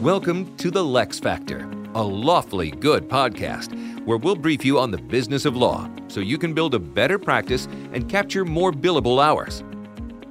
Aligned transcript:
Welcome 0.00 0.54
to 0.58 0.70
the 0.70 0.84
LeXFactor, 0.84 1.94
a 1.94 2.02
lawfully 2.02 2.70
good 2.70 3.08
podcast 3.08 3.74
where 4.04 4.18
we'll 4.18 4.36
brief 4.36 4.62
you 4.62 4.78
on 4.78 4.90
the 4.90 4.98
business 4.98 5.46
of 5.46 5.56
law 5.56 5.90
so 6.08 6.20
you 6.20 6.36
can 6.36 6.52
build 6.52 6.74
a 6.74 6.78
better 6.78 7.18
practice 7.18 7.66
and 7.94 8.06
capture 8.06 8.44
more 8.44 8.72
billable 8.72 9.24
hours. 9.24 9.64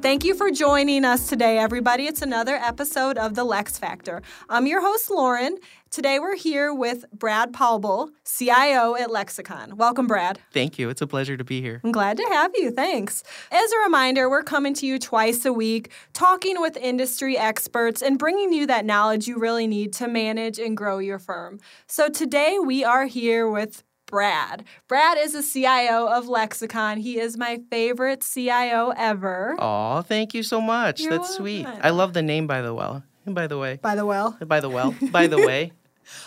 Thank 0.05 0.23
you 0.23 0.35
for 0.35 0.51
joining 0.51 1.03
us 1.03 1.29
today, 1.29 1.57
everybody. 1.57 2.05
It's 2.05 2.21
another 2.21 2.57
episode 2.57 3.17
of 3.17 3.33
The 3.33 3.43
LeXFactor. 3.43 4.21
I'm 4.47 4.67
your 4.67 4.79
host, 4.79 5.09
Lauren. 5.09 5.57
Today 5.89 6.19
we're 6.19 6.35
here 6.35 6.71
with 6.71 7.05
Brad 7.11 7.53
Paubel, 7.53 8.09
CIO 8.23 8.95
at 8.95 9.09
Lexicon. 9.09 9.77
Welcome, 9.77 10.05
Brad. 10.05 10.37
Thank 10.53 10.77
you. 10.77 10.89
It's 10.89 11.01
a 11.01 11.07
pleasure 11.07 11.37
to 11.37 11.43
be 11.43 11.59
here. 11.59 11.81
I'm 11.83 11.91
glad 11.91 12.17
to 12.17 12.23
have 12.29 12.51
you. 12.53 12.69
Thanks. 12.69 13.23
As 13.49 13.71
a 13.71 13.79
reminder, 13.79 14.29
we're 14.29 14.43
coming 14.43 14.75
to 14.75 14.85
you 14.85 14.99
twice 14.99 15.43
a 15.43 15.51
week, 15.51 15.91
talking 16.13 16.61
with 16.61 16.77
industry 16.77 17.35
experts 17.35 18.03
and 18.03 18.19
bringing 18.19 18.53
you 18.53 18.67
that 18.67 18.85
knowledge 18.85 19.27
you 19.27 19.39
really 19.39 19.65
need 19.65 19.91
to 19.93 20.07
manage 20.07 20.59
and 20.59 20.77
grow 20.77 20.99
your 20.99 21.17
firm. 21.17 21.59
So 21.87 22.09
today 22.09 22.59
we 22.63 22.83
are 22.83 23.07
here 23.07 23.49
with 23.49 23.83
Brad. 24.05 24.63
Brad 24.87 25.17
is 25.17 25.35
a 25.35 25.43
CIO 25.43 26.07
of 26.07 26.27
Lexicon. 26.27 26.97
He 26.97 27.19
is 27.19 27.37
my 27.37 27.59
favorite 27.69 28.21
CIO 28.21 28.93
ever. 28.95 29.55
Oh, 29.59 30.01
thank 30.01 30.33
you 30.33 30.43
so 30.43 30.61
much. 30.61 31.01
You're 31.01 31.17
That's 31.17 31.35
sweet. 31.35 31.65
I 31.65 31.89
love 31.89 32.13
the 32.13 32.21
name 32.21 32.47
by 32.47 32.61
the 32.61 32.73
well. 32.73 33.03
By 33.25 33.47
the 33.47 33.57
way. 33.57 33.79
By 33.81 33.95
the 33.95 34.05
well. 34.05 34.37
By 34.45 34.59
the 34.59 34.69
well. 34.69 34.95
By 35.11 35.27
the 35.27 35.37
way. 35.37 35.71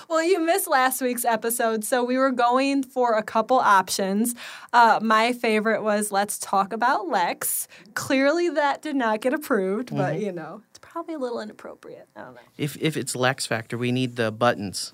Well, 0.09 0.25
you 0.25 0.41
missed 0.41 0.67
last 0.67 1.01
week's 1.01 1.25
episode, 1.25 1.85
so 1.85 2.03
we 2.03 2.19
were 2.19 2.33
going 2.33 2.83
for 2.83 3.13
a 3.15 3.23
couple 3.23 3.59
options. 3.59 4.35
Uh, 4.73 4.99
my 5.01 5.33
favorite 5.33 5.83
was 5.85 6.11
let's 6.11 6.37
talk 6.39 6.73
about 6.73 7.07
Lex. 7.09 7.69
Clearly, 7.95 8.49
that 8.49 8.83
did 8.83 8.97
not 8.97 9.21
get 9.21 9.33
approved, 9.35 9.97
but 9.97 10.21
you 10.21 10.33
know, 10.33 10.63
it's 10.71 10.78
probably 10.99 11.15
a 11.15 11.19
little 11.19 11.41
inappropriate. 11.41 12.09
I 12.17 12.23
don't 12.23 12.35
know. 12.35 12.41
If 12.57 12.77
if 12.81 12.97
it's 12.97 13.15
LeXFactor, 13.15 13.79
we 13.79 13.93
need 13.93 14.17
the 14.17 14.33
buttons. 14.33 14.93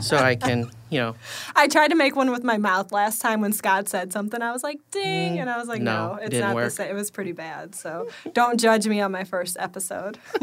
so 0.00 0.16
I 0.16 0.34
can, 0.34 0.70
you 0.88 0.98
know, 0.98 1.14
I 1.56 1.68
tried 1.68 1.88
to 1.88 1.94
make 1.94 2.16
one 2.16 2.30
with 2.30 2.42
my 2.42 2.56
mouth 2.56 2.90
last 2.90 3.20
time 3.20 3.42
when 3.42 3.52
Scott 3.52 3.86
said 3.86 4.14
something. 4.14 4.40
I 4.40 4.52
was 4.52 4.62
like, 4.62 4.78
ding. 4.90 5.36
Mm, 5.36 5.40
and 5.42 5.50
I 5.50 5.58
was 5.58 5.68
like, 5.68 5.82
no, 5.82 6.14
no, 6.14 6.14
it's 6.14 6.30
didn't 6.30 6.54
not 6.54 6.56
the 6.56 6.70
same. 6.70 6.90
It 6.90 6.94
was 6.94 7.10
pretty 7.10 7.32
bad. 7.32 7.74
So 7.74 8.08
don't 8.32 8.58
judge 8.58 8.88
me 8.88 9.02
on 9.02 9.12
my 9.12 9.24
first 9.24 9.58
episode. 9.60 10.18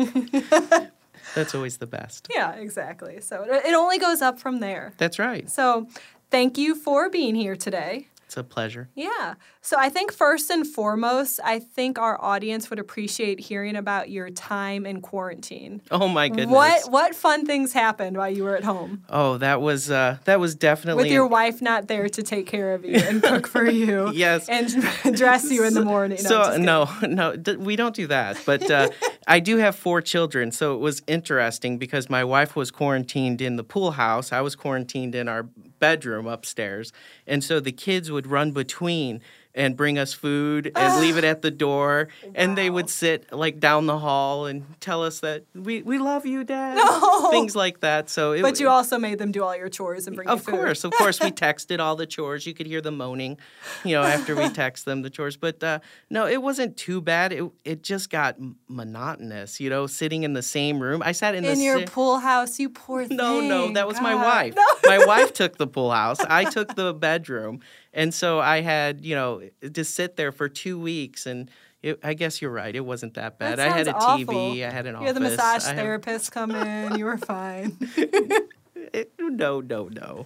that's 1.33 1.55
always 1.55 1.77
the 1.77 1.87
best. 1.87 2.27
yeah, 2.31 2.51
exactly. 2.53 3.19
So 3.19 3.43
it 3.43 3.65
it 3.65 3.73
only 3.73 3.97
goes 3.97 4.21
up 4.21 4.39
from 4.39 4.59
there. 4.59 4.93
That's 4.97 5.17
right. 5.17 5.49
So 5.49 5.87
thank 6.29 6.59
you 6.59 6.75
for 6.75 7.09
being 7.09 7.33
here 7.33 7.55
today. 7.55 8.09
It's 8.33 8.37
a 8.39 8.43
pleasure. 8.43 8.89
Yeah. 8.95 9.35
So 9.61 9.77
I 9.77 9.89
think 9.89 10.11
first 10.11 10.49
and 10.49 10.65
foremost, 10.65 11.39
I 11.43 11.59
think 11.59 11.99
our 11.99 12.19
audience 12.19 12.71
would 12.71 12.79
appreciate 12.79 13.39
hearing 13.39 13.75
about 13.75 14.09
your 14.09 14.31
time 14.31 14.87
in 14.87 15.01
quarantine. 15.01 15.83
Oh 15.91 16.07
my 16.07 16.29
goodness. 16.29 16.47
What 16.47 16.91
what 16.91 17.13
fun 17.13 17.45
things 17.45 17.73
happened 17.73 18.17
while 18.17 18.31
you 18.31 18.43
were 18.43 18.57
at 18.57 18.63
home? 18.63 19.03
Oh, 19.07 19.37
that 19.37 19.61
was 19.61 19.91
uh 19.91 20.17
that 20.25 20.39
was 20.39 20.55
definitely 20.55 21.03
With 21.03 21.11
your 21.11 21.27
wife 21.27 21.61
not 21.61 21.87
there 21.87 22.09
to 22.09 22.23
take 22.23 22.47
care 22.47 22.73
of 22.73 22.83
you 22.83 22.95
and 22.95 23.21
cook 23.21 23.45
for 23.47 23.69
you. 23.69 24.11
Yes. 24.23 24.47
And 24.49 24.67
dress 25.15 25.51
you 25.51 25.63
in 25.63 25.75
the 25.75 25.85
morning. 25.85 26.17
No, 26.23 26.29
so 26.29 26.57
no, 26.57 26.89
no, 27.03 27.35
d- 27.35 27.57
we 27.57 27.75
don't 27.75 27.95
do 27.95 28.07
that. 28.07 28.41
But 28.45 28.69
uh, 28.69 28.89
I 29.27 29.39
do 29.39 29.57
have 29.57 29.75
four 29.75 30.01
children, 30.01 30.51
so 30.51 30.73
it 30.75 30.79
was 30.79 31.01
interesting 31.07 31.77
because 31.77 32.09
my 32.09 32.23
wife 32.23 32.55
was 32.55 32.71
quarantined 32.71 33.41
in 33.41 33.57
the 33.57 33.63
pool 33.63 33.91
house. 33.91 34.31
I 34.31 34.41
was 34.41 34.55
quarantined 34.55 35.13
in 35.15 35.27
our 35.27 35.43
bedroom 35.43 36.27
upstairs, 36.27 36.93
and 37.27 37.43
so 37.43 37.59
the 37.59 37.71
kids 37.71 38.11
would 38.11 38.22
run 38.27 38.51
between 38.51 39.21
and 39.55 39.77
bring 39.77 39.99
us 39.99 40.13
food 40.13 40.71
and 40.75 41.01
leave 41.01 41.17
it 41.17 41.23
at 41.23 41.41
the 41.41 41.51
door, 41.51 42.07
and 42.33 42.57
they 42.57 42.69
would 42.69 42.89
sit 42.89 43.31
like 43.31 43.59
down 43.59 43.85
the 43.85 43.99
hall 43.99 44.45
and 44.47 44.65
tell 44.79 45.03
us 45.03 45.19
that 45.19 45.43
we 45.53 45.81
we 45.83 45.99
love 45.99 46.25
you, 46.25 46.43
Dad. 46.43 46.77
No. 46.77 47.29
Things 47.31 47.55
like 47.55 47.81
that. 47.81 48.09
So 48.09 48.31
it, 48.33 48.41
But 48.41 48.59
you 48.59 48.69
also 48.69 48.97
made 48.97 49.19
them 49.19 49.31
do 49.31 49.43
all 49.43 49.55
your 49.55 49.69
chores 49.69 50.07
and 50.07 50.15
bring 50.15 50.27
you 50.27 50.33
of 50.33 50.45
course, 50.45 50.83
of 50.83 50.91
course, 50.91 51.19
we 51.19 51.31
texted 51.45 51.79
all 51.79 51.95
the 51.95 52.05
chores. 52.07 52.45
You 52.47 52.53
could 52.53 52.67
hear 52.67 52.81
the 52.81 52.91
moaning, 52.91 53.37
you 53.83 53.93
know, 53.93 54.03
after 54.03 54.35
we 54.35 54.49
text 54.63 54.85
them 54.85 55.01
the 55.01 55.09
chores. 55.09 55.37
But 55.37 55.63
uh, 55.63 55.79
no, 56.09 56.25
it 56.27 56.41
wasn't 56.41 56.75
too 56.77 57.01
bad. 57.01 57.31
It 57.31 57.43
it 57.63 57.83
just 57.83 58.09
got 58.09 58.37
monotonous, 58.67 59.59
you 59.59 59.69
know, 59.69 59.87
sitting 59.87 60.23
in 60.23 60.33
the 60.33 60.41
same 60.41 60.79
room. 60.79 61.01
I 61.03 61.11
sat 61.11 61.35
in, 61.35 61.45
In 61.45 61.57
the 61.59 61.63
your 61.63 61.79
sa- 61.79 61.85
pool 61.93 62.19
house, 62.19 62.59
you 62.59 62.69
poor 62.69 63.05
thing. 63.05 63.17
no, 63.23 63.39
no, 63.39 63.71
that 63.73 63.87
was 63.87 64.01
my 64.01 64.15
wife. 64.15 64.55
No. 64.55 64.65
My 64.85 65.05
wife 65.05 65.33
took 65.33 65.57
the 65.57 65.67
pool 65.67 65.91
house. 65.91 66.19
I 66.21 66.45
took 66.45 66.75
the 66.75 66.93
bedroom, 66.93 67.61
and 67.93 68.13
so 68.13 68.39
I 68.39 68.61
had, 68.61 69.05
you 69.05 69.15
know, 69.15 69.41
to 69.73 69.83
sit 69.83 70.15
there 70.15 70.31
for 70.31 70.47
two 70.49 70.79
weeks. 70.79 71.25
And 71.25 71.49
it, 71.81 71.99
I 72.03 72.13
guess 72.13 72.41
you're 72.41 72.51
right. 72.51 72.75
It 72.75 72.85
wasn't 72.85 73.15
that 73.15 73.37
bad. 73.39 73.57
That 73.59 73.67
I 73.71 73.77
had 73.77 73.87
a 73.87 73.99
sounds 73.99 74.23
TV. 74.25 74.65
I 74.65 74.69
had 74.71 74.85
an 74.85 74.93
You 74.93 74.97
office. 74.97 75.07
had 75.07 75.15
the 75.15 75.19
massage 75.21 75.63
I 75.65 75.67
had- 75.69 75.75
therapist 75.77 76.31
come 76.31 76.51
in. 76.55 76.97
You 76.97 77.05
were 77.05 77.17
fine. 77.17 77.77
it- 77.97 79.11
no, 79.19 79.61
no, 79.61 79.87
no, 79.87 80.25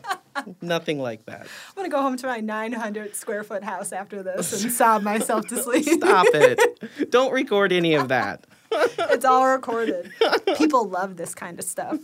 nothing 0.62 1.00
like 1.00 1.26
that. 1.28 1.42
I'm 1.70 1.76
gonna 1.76 1.90
go 1.90 2.02
home 2.02 2.18
to 2.18 2.28
my 2.28 2.40
900 2.42 3.16
square 3.16 3.44
foot 3.44 3.64
house 3.64 3.92
after 3.94 4.22
this 4.22 4.62
and 4.64 4.72
sob 4.72 5.02
myself 5.04 5.48
to 5.48 5.58
sleep. 5.64 5.86
Stop 5.86 6.26
it. 6.34 7.10
Don't 7.12 7.32
record 7.32 7.72
any 7.72 7.94
of 7.96 8.10
that. 8.10 8.46
it's 8.72 9.24
all 9.24 9.48
recorded. 9.48 10.12
People 10.58 10.90
love 10.90 11.16
this 11.16 11.34
kind 11.34 11.58
of 11.58 11.64
stuff. 11.66 12.00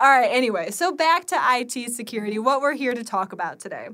All 0.00 0.08
right, 0.08 0.28
anyway, 0.30 0.70
so 0.70 0.92
back 0.92 1.26
to 1.26 1.38
IT 1.40 1.90
security, 1.92 2.38
what 2.38 2.60
we're 2.60 2.74
here 2.74 2.94
to 2.94 3.04
talk 3.04 3.32
about 3.32 3.60
today. 3.60 3.88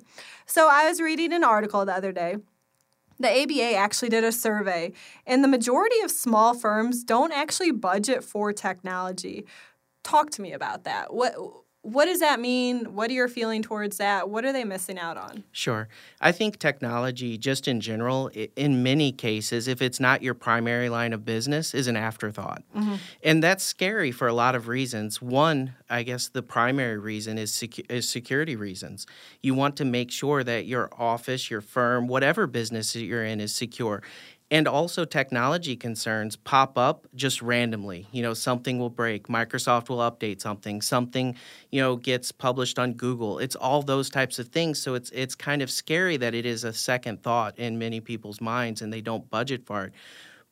So 0.46 0.68
I 0.70 0.88
was 0.88 1.00
reading 1.00 1.32
an 1.32 1.44
article 1.44 1.84
the 1.84 1.94
other 1.94 2.12
day. 2.12 2.36
The 3.20 3.42
ABA 3.42 3.76
actually 3.76 4.08
did 4.08 4.24
a 4.24 4.32
survey, 4.32 4.92
and 5.26 5.44
the 5.44 5.48
majority 5.48 6.00
of 6.00 6.10
small 6.10 6.54
firms 6.54 7.04
don't 7.04 7.32
actually 7.32 7.70
budget 7.70 8.24
for 8.24 8.52
technology. 8.52 9.46
Talk 10.02 10.30
to 10.30 10.42
me 10.42 10.52
about 10.52 10.84
that. 10.84 11.14
What 11.14 11.34
what 11.82 12.04
does 12.04 12.20
that 12.20 12.38
mean? 12.38 12.94
What 12.94 13.10
are 13.10 13.12
your 13.12 13.26
feeling 13.26 13.60
towards 13.60 13.96
that? 13.96 14.30
What 14.30 14.44
are 14.44 14.52
they 14.52 14.62
missing 14.62 15.00
out 15.00 15.16
on? 15.16 15.42
Sure. 15.50 15.88
I 16.20 16.30
think 16.30 16.60
technology, 16.60 17.36
just 17.36 17.66
in 17.66 17.80
general, 17.80 18.30
in 18.54 18.84
many 18.84 19.10
cases, 19.10 19.66
if 19.66 19.82
it's 19.82 19.98
not 19.98 20.22
your 20.22 20.34
primary 20.34 20.88
line 20.88 21.12
of 21.12 21.24
business, 21.24 21.74
is 21.74 21.88
an 21.88 21.96
afterthought. 21.96 22.62
Mm-hmm. 22.76 22.94
And 23.24 23.42
that's 23.42 23.64
scary 23.64 24.12
for 24.12 24.28
a 24.28 24.32
lot 24.32 24.54
of 24.54 24.68
reasons. 24.68 25.20
One, 25.20 25.74
I 25.90 26.04
guess 26.04 26.28
the 26.28 26.42
primary 26.42 26.98
reason 26.98 27.36
is, 27.36 27.50
secu- 27.50 27.90
is 27.90 28.08
security 28.08 28.54
reasons. 28.54 29.04
You 29.42 29.54
want 29.54 29.76
to 29.78 29.84
make 29.84 30.12
sure 30.12 30.44
that 30.44 30.66
your 30.66 30.88
office, 30.96 31.50
your 31.50 31.60
firm, 31.60 32.06
whatever 32.06 32.46
business 32.46 32.92
that 32.92 33.02
you're 33.02 33.24
in 33.24 33.40
is 33.40 33.52
secure. 33.52 34.04
And 34.52 34.68
also, 34.68 35.06
technology 35.06 35.76
concerns 35.76 36.36
pop 36.36 36.76
up 36.76 37.06
just 37.14 37.40
randomly. 37.40 38.06
You 38.12 38.22
know, 38.22 38.34
something 38.34 38.78
will 38.78 38.90
break. 38.90 39.28
Microsoft 39.28 39.88
will 39.88 40.00
update 40.00 40.42
something. 40.42 40.82
Something, 40.82 41.36
you 41.70 41.80
know, 41.80 41.96
gets 41.96 42.30
published 42.32 42.78
on 42.78 42.92
Google. 42.92 43.38
It's 43.38 43.56
all 43.56 43.80
those 43.80 44.10
types 44.10 44.38
of 44.38 44.48
things. 44.48 44.78
So 44.78 44.92
it's 44.92 45.08
it's 45.12 45.34
kind 45.34 45.62
of 45.62 45.70
scary 45.70 46.18
that 46.18 46.34
it 46.34 46.44
is 46.44 46.64
a 46.64 46.72
second 46.74 47.22
thought 47.22 47.58
in 47.58 47.78
many 47.78 48.00
people's 48.00 48.42
minds, 48.42 48.82
and 48.82 48.92
they 48.92 49.00
don't 49.00 49.30
budget 49.30 49.64
for 49.64 49.86
it 49.86 49.94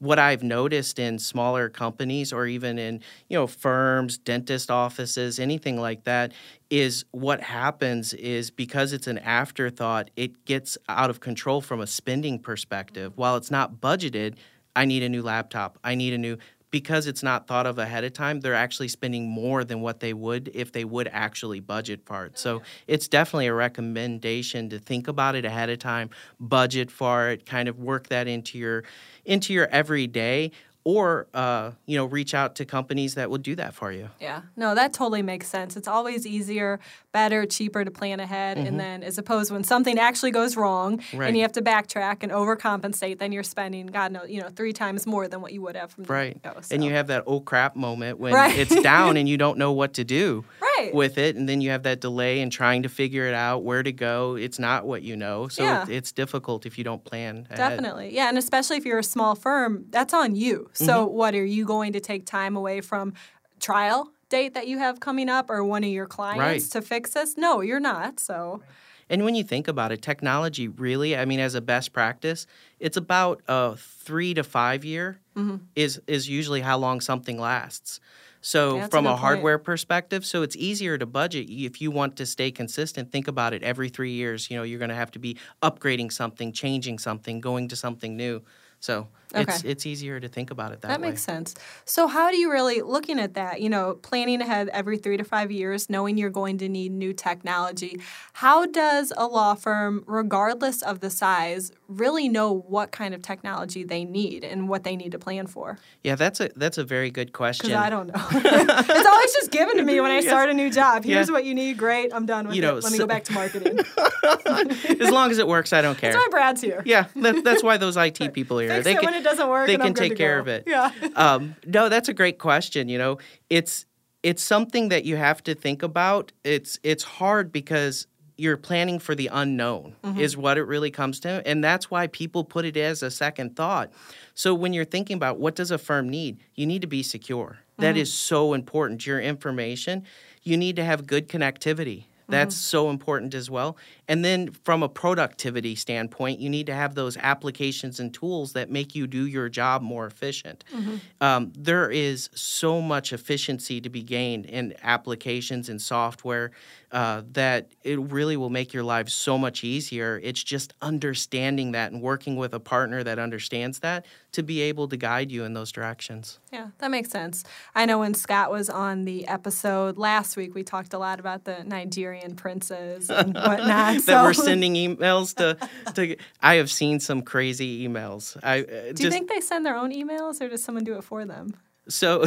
what 0.00 0.19
I've 0.19 0.43
noticed 0.43 0.99
in 0.99 1.19
smaller 1.19 1.69
companies 1.69 2.33
or 2.33 2.47
even 2.47 2.78
in 2.78 3.00
you 3.28 3.38
know 3.38 3.47
firms, 3.47 4.19
dentist 4.19 4.71
offices, 4.71 5.38
anything 5.38 5.78
like 5.78 6.05
that 6.05 6.33
is 6.71 7.05
what 7.12 7.43
happens 7.43 8.12
is 8.15 8.50
because 8.50 8.93
it's 8.93 9.06
an 9.06 9.19
afterthought, 9.19 10.10
it 10.16 10.44
gets 10.44 10.77
out 10.89 11.10
of 11.10 11.21
control 11.21 11.60
from 11.60 11.81
a 11.81 11.87
spending 11.87 12.39
perspective. 12.39 13.12
Mm-hmm. 13.12 13.21
While 13.21 13.37
it's 13.37 13.50
not 13.50 13.81
budgeted, 13.81 14.37
I 14.75 14.87
need 14.87 15.03
a 15.03 15.09
new 15.09 15.22
laptop. 15.22 15.78
I 15.84 15.94
need 15.94 16.15
a 16.15 16.19
new 16.19 16.39
because 16.71 17.07
it's 17.07 17.23
not 17.23 17.47
thought 17.47 17.67
of 17.67 17.79
ahead 17.79 18.05
of 18.05 18.13
time, 18.13 18.41
they're 18.41 18.55
actually 18.55 18.89
spending 18.89 19.29
more 19.29 19.65
than 19.65 19.81
what 19.81 20.01
they 20.01 20.13
would 20.13 20.51
if 20.55 20.73
they 20.73 20.85
would 20.85 21.09
actually 21.09 21.61
budget 21.61 22.01
for 22.05 22.27
it. 22.27 22.39
So 22.39 22.63
it's 22.87 23.09
definitely 23.09 23.49
a 23.49 23.55
recommendation 23.55 24.69
to 24.71 24.79
think 24.79 25.09
about 25.09 25.35
it 25.35 25.45
ahead 25.45 25.71
of 25.71 25.79
time, 25.79 26.11
budget 26.39 26.91
for 26.91 27.31
it, 27.31 27.47
kind 27.47 27.69
of 27.69 27.79
work 27.79 28.09
that 28.09 28.29
into 28.29 28.59
your 28.59 28.85
into 29.25 29.53
your 29.53 29.67
everyday, 29.67 30.51
or 30.85 31.27
uh, 31.35 31.73
you 31.87 31.97
know, 31.97 32.07
reach 32.07 32.33
out 32.35 32.55
to 32.57 32.65
companies 32.65 33.15
that 33.15 33.29
will 33.31 33.39
do 33.39 33.54
that 33.57 33.75
for 33.75 33.93
you. 33.93 34.09
Yeah, 34.21 34.43
no, 34.57 34.75
that 34.75 34.93
totally 34.93 35.22
makes 35.22 35.47
sense. 35.49 35.77
It's 35.77 35.89
always 35.89 36.27
easier, 36.27 36.81
better, 37.13 37.45
cheaper 37.47 37.84
to 37.84 37.91
plan 37.91 38.19
ahead. 38.21 38.57
And 38.59 38.81
then, 38.81 39.03
as 39.03 39.19
opposed 39.19 39.51
when 39.53 39.63
something 39.65 39.99
actually 39.99 40.31
goes 40.31 40.57
wrong 40.57 40.99
Mm-hmm. 40.99 41.19
Right. 41.19 41.27
and 41.28 41.37
you 41.37 41.43
have 41.43 41.53
to 41.53 41.63
backtrack 41.63 42.19
and 42.22 42.33
overcompensate, 42.33 43.19
then 43.19 43.33
you're 43.33 43.43
spending, 43.43 43.87
God 43.89 44.13
knows, 44.13 44.28
you 44.31 44.41
know, 44.41 44.49
three 44.49 44.72
times 44.72 45.07
more 45.07 45.28
than 45.28 45.41
what 45.41 45.53
you 45.53 45.60
would 45.63 45.77
have 45.77 45.91
from 45.91 46.04
the 46.04 46.13
Right. 46.13 46.43
get-go. 46.43 46.60
And 46.71 46.83
you 46.84 46.93
have 46.93 47.09
that 47.09 47.25
oh 47.27 47.41
crap 47.41 47.77
moment 47.77 48.19
when 48.19 48.33
Right. 48.33 48.57
it's 48.57 48.75
down 48.83 49.16
and 49.16 49.28
you 49.28 49.37
don't 49.45 49.59
know 49.59 49.72
what 49.72 49.95
to 49.95 50.04
do 50.04 50.45
Right. 50.60 50.95
with 50.95 51.19
it. 51.19 51.37
And 51.37 51.49
then 51.49 51.60
you 51.60 51.71
have 51.71 51.83
that 51.83 52.01
delay 52.01 52.41
in 52.41 52.49
trying 52.51 52.83
to 52.84 52.89
figure 52.89 53.27
it 53.27 53.34
out, 53.34 53.63
where 53.65 53.83
to 53.83 53.93
go. 53.93 54.37
It's 54.37 54.59
not 54.59 54.87
what 54.87 55.03
you 55.03 55.16
know. 55.16 55.49
So 55.49 55.63
Yeah. 55.63 55.83
it, 55.83 55.91
it's 55.91 56.13
difficult 56.13 56.65
if 56.66 56.78
you 56.78 56.84
don't 56.84 57.04
plan. 57.04 57.47
ahead. 57.51 57.57
Definitely. 57.57 58.15
Yeah. 58.15 58.28
And 58.28 58.39
especially 58.39 58.77
if 58.78 58.84
you're 58.87 58.99
a 58.99 59.04
small 59.04 59.34
firm, 59.34 59.84
that's 59.91 60.15
on 60.15 60.34
you. 60.37 60.70
So, 60.72 61.05
Mm-hmm. 61.05 61.15
what 61.17 61.34
are 61.34 61.45
you 61.45 61.65
going 61.67 61.93
to 61.95 62.01
take 62.01 62.27
time 62.27 62.57
away 62.57 62.81
from 62.81 63.15
trial 63.61 64.13
date 64.28 64.55
that 64.55 64.69
you 64.69 64.78
have 64.78 65.01
coming 65.01 65.28
up 65.28 65.51
or 65.51 65.65
one 65.65 65.84
of 65.84 65.91
your 65.91 66.07
clients 66.07 66.41
Right. 66.41 66.71
to 66.71 66.83
fix 66.83 67.13
this? 67.15 67.37
No, 67.37 67.61
you're 67.61 67.81
not. 67.81 68.21
So, 68.21 68.63
And 69.09 69.25
when 69.25 69.34
you 69.34 69.43
think 69.43 69.67
about 69.69 69.91
it, 69.93 70.03
technology 70.03 70.69
really, 70.69 71.17
I 71.17 71.25
mean, 71.25 71.41
as 71.41 71.55
a 71.55 71.61
best 71.61 71.93
practice, 71.93 72.47
it's 72.78 72.97
about 72.97 73.43
a 73.49 73.77
three 73.77 74.34
to 74.34 74.45
five 74.45 74.84
year 74.84 75.21
Mm-hmm. 75.37 75.57
is 75.77 76.01
is 76.07 76.28
usually 76.28 76.61
how 76.61 76.78
long 76.78 77.01
something 77.01 77.39
lasts. 77.39 78.01
So 78.43 78.81
That's 78.81 78.91
from 78.91 79.07
a, 79.07 79.11
point. 79.11 79.21
hardware 79.21 79.59
perspective, 79.59 80.25
so 80.25 80.43
it's 80.43 80.57
easier 80.57 80.97
to 80.99 81.07
budget 81.07 81.49
if 81.51 81.81
you 81.81 81.91
want 81.91 82.16
to 82.16 82.27
stay 82.27 82.51
consistent. 82.51 83.13
Think 83.13 83.28
about 83.28 83.53
it. 83.53 83.63
Every 83.63 83.89
three 83.91 84.13
years, 84.13 84.51
you 84.51 84.57
know, 84.57 84.63
you're 84.63 84.78
going 84.78 84.89
to 84.89 84.95
have 84.95 85.11
to 85.13 85.19
be 85.19 85.37
upgrading 85.63 86.13
something, 86.13 86.53
changing 86.53 86.99
something, 86.99 87.41
going 87.41 87.69
to 87.69 87.77
something 87.77 88.16
new. 88.16 88.43
So 88.81 89.09
Okay. 89.34 89.56
it's 89.65 89.86
easier 89.86 90.18
to 90.21 90.28
think 90.28 90.50
about 90.50 90.72
it 90.72 90.80
that, 90.80 90.88
That 90.88 91.00
way. 91.00 91.06
That 91.06 91.10
makes 91.10 91.22
sense. 91.22 91.54
So, 91.84 92.06
how 92.06 92.30
do 92.30 92.36
you 92.36 92.50
really, 92.50 92.82
looking 92.82 93.18
at 93.21 93.34
that, 93.34 93.60
you 93.60 93.68
know, 93.68 93.94
planning 94.03 94.41
ahead 94.41 94.68
every 94.72 94.98
three 94.98 95.16
to 95.16 95.24
five 95.24 95.50
years, 95.50 95.88
knowing 95.88 96.16
you're 96.18 96.30
going 96.30 96.59
to 96.59 96.68
need 96.68 96.92
new 96.92 97.12
technology, 97.12 98.00
how 98.34 98.66
does 98.66 99.12
a 99.16 99.27
law 99.27 99.54
firm, 99.54 100.04
regardless 100.06 100.82
of 100.82 101.00
the 101.00 101.10
size, 101.10 101.72
really 101.88 102.28
know 102.28 102.53
what 102.53 102.92
kind 102.92 103.15
of 103.15 103.22
technology 103.22 103.84
they 103.84 104.04
need 104.04 104.44
and 104.44 104.68
what 104.68 104.84
they 104.84 104.97
need 104.97 105.12
to 105.12 105.18
plan 105.18 105.47
for? 105.47 105.78
Yeah, 106.03 106.15
that's 106.15 106.41
a 106.41 106.50
that's 106.56 106.78
a 106.78 106.84
very 106.84 107.10
good 107.10 107.32
question. 107.32 107.68
Because 107.68 107.82
I 107.84 107.91
don't 107.91 108.06
know. 108.09 108.15
it's 108.30 109.06
always 109.06 109.32
just 109.34 109.50
given 109.50 109.77
to 109.77 109.82
me 109.82 110.00
when 110.00 110.10
I 110.10 110.21
start 110.21 110.48
a 110.48 110.54
new 110.54 110.71
job. 110.71 111.04
Here's 111.04 111.28
Yeah. 111.28 111.32
what 111.32 111.44
you 111.44 111.54
need. 111.54 111.77
Great. 111.77 112.12
I'm 112.15 112.27
done 112.27 112.47
with 112.47 112.56
You 112.56 112.62
know, 112.62 112.77
it. 112.77 112.84
Let 112.84 112.92
me 112.92 112.98
go 112.98 113.06
back 113.06 113.24
to 113.24 113.32
marketing. 113.32 113.78
as 115.00 115.10
long 115.10 115.30
as 115.30 115.38
it 115.38 115.47
works, 115.47 115.72
I 115.72 115.82
don't 115.82 115.98
care. 115.98 116.12
That's 116.12 116.24
why 116.24 116.30
Brad's 116.30 116.60
here. 116.60 116.82
Yeah, 116.84 117.06
that, 117.16 117.44
that's 117.44 117.62
why 117.62 117.77
those 117.77 117.97
IT 117.97 118.32
people 118.32 118.59
are 118.60 118.62
here. 118.62 118.82
Fix 118.82 118.84
they 118.84 118.94
can, 118.94 119.20
it 119.21 119.25
doesn't 119.25 119.49
work 119.49 119.67
They 119.67 119.77
can 119.77 119.95
take 119.95 120.17
care 120.17 120.37
go. 120.37 120.41
of 120.43 120.49
it. 120.49 120.65
Yeah. 120.67 120.91
um, 121.17 121.55
no, 121.67 121.89
that's 121.89 122.09
a 122.09 122.15
great 122.15 122.39
question. 122.39 122.89
You 122.89 122.99
know, 122.99 123.19
it's 123.49 123.87
it's 124.22 124.43
something 124.43 124.89
that 124.91 125.05
you 125.05 125.17
have 125.17 125.43
to 125.45 125.55
think 125.55 125.83
about. 125.83 126.33
It's 126.45 126.78
it's 126.83 127.05
hard 127.05 127.53
because 127.53 128.07
you're 128.37 128.57
planning 128.57 128.99
for 128.99 129.15
the 129.15 129.28
unknown 129.33 129.95
Mm-hmm. 130.03 130.19
is 130.21 130.34
what 130.37 130.57
it 130.57 130.63
really 130.65 130.91
comes 130.91 131.21
to 131.21 131.43
and 131.45 131.63
that's 131.63 131.91
why 131.91 132.07
people 132.07 132.43
put 132.43 132.65
it 132.65 132.75
as 132.77 133.03
a 133.03 133.11
second 133.11 133.55
thought 133.55 133.93
so 134.34 134.55
when 134.55 134.72
you're 134.72 134.87
thinking 134.87 135.15
about 135.17 135.39
what 135.39 135.55
does 135.55 135.71
a 135.71 135.77
firm 135.77 136.09
need 136.09 136.39
you 136.55 136.66
need 136.66 136.81
to 136.81 136.89
be 136.89 137.03
secure 137.03 137.59
That 137.78 137.91
Mm-hmm. 137.97 137.99
is 138.01 138.13
so 138.15 138.55
important 138.55 139.07
your 139.07 139.21
information 139.21 140.05
you 140.43 140.57
need 140.57 140.77
to 140.77 140.84
have 140.84 141.07
good 141.07 141.28
connectivity 141.28 142.05
that's 142.30 142.54
Mm-hmm. 142.54 142.77
so 142.77 142.91
important 142.91 143.34
as 143.34 143.50
well. 143.50 143.77
And 144.09 144.24
then 144.24 144.50
from 144.65 144.82
a 144.82 144.88
productivity 144.88 145.74
standpoint, 145.74 146.41
you 146.41 146.48
need 146.48 146.66
to 146.66 146.74
have 146.74 146.94
those 146.94 147.16
applications 147.16 148.00
and 148.00 148.12
tools 148.12 148.53
that 148.54 148.71
make 148.71 148.94
you 148.94 149.06
do 149.06 149.27
your 149.27 149.48
job 149.48 149.82
more 149.82 150.06
efficient. 150.06 150.65
Mm-hmm. 150.74 150.97
Um, 151.21 151.53
there 151.56 151.91
is 151.91 152.30
so 152.34 152.80
much 152.80 153.12
efficiency 153.12 153.80
to 153.80 153.88
be 153.88 154.03
gained 154.03 154.47
in 154.47 154.74
applications 154.82 155.68
and 155.68 155.80
software 155.80 156.50
uh, 156.92 157.22
that 157.33 157.71
it 157.84 158.01
really 158.01 158.37
will 158.37 158.51
make 158.51 158.72
your 158.72 158.83
life 158.83 159.09
so 159.09 159.39
much 159.39 159.63
easier. 159.63 160.21
It's 160.22 160.42
just 160.42 160.75
understanding 160.83 161.72
that 161.72 161.92
and 161.92 162.03
working 162.03 162.37
with 162.37 162.53
a 162.53 162.60
partner 162.60 163.04
that 163.04 163.19
understands 163.19 163.81
that 163.81 164.07
to 164.33 164.42
be 164.42 164.60
able 164.63 164.89
to 164.89 164.97
guide 164.97 165.31
you 165.31 165.45
in 165.45 165.54
those 165.54 165.72
directions. 165.72 166.39
Yeah, 166.53 166.69
that 166.78 166.91
makes 166.91 167.10
sense. 167.10 167.45
I 167.75 167.87
know 167.87 167.98
when 167.98 168.15
Scott 168.15 168.51
was 168.51 168.69
on 168.69 169.04
the 169.04 169.27
episode 169.27 169.98
last 169.98 170.37
week, 170.37 170.54
we 170.54 170.63
talked 170.63 170.92
a 170.92 170.98
lot 170.98 171.21
about 171.21 171.45
the 171.45 171.63
Nigerian 171.65 172.34
princes 172.34 173.10
and 173.10 173.34
whatnot. 173.34 174.04
that 174.07 174.25
we're 174.25 174.33
sending 174.33 174.75
emails 174.75 175.34
to, 175.37 175.57
to. 175.95 176.16
I 176.42 176.57
have 176.57 176.71
seen 176.71 177.01
some 177.01 177.22
crazy 177.22 177.87
emails. 177.87 178.37
I 178.42 178.60
uh, 178.60 178.65
Do 178.65 178.72
you 178.72 178.92
just 178.95 179.13
think 179.13 179.28
they 179.28 179.41
send 179.41 179.65
their 179.65 179.77
own 179.77 179.92
emails 179.92 180.41
or 180.41 180.48
does 180.48 180.63
someone 180.63 180.84
do 180.84 180.97
it 180.97 181.04
for 181.04 181.25
them? 181.25 181.54
So. 181.88 182.24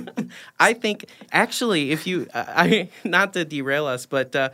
I 0.60 0.72
think 0.72 1.06
actually, 1.32 1.90
if 1.90 2.06
you, 2.06 2.26
I 2.34 2.88
not 3.04 3.32
to 3.34 3.44
derail 3.44 3.86
us, 3.86 4.06
but. 4.06 4.34
Uh, 4.34 4.50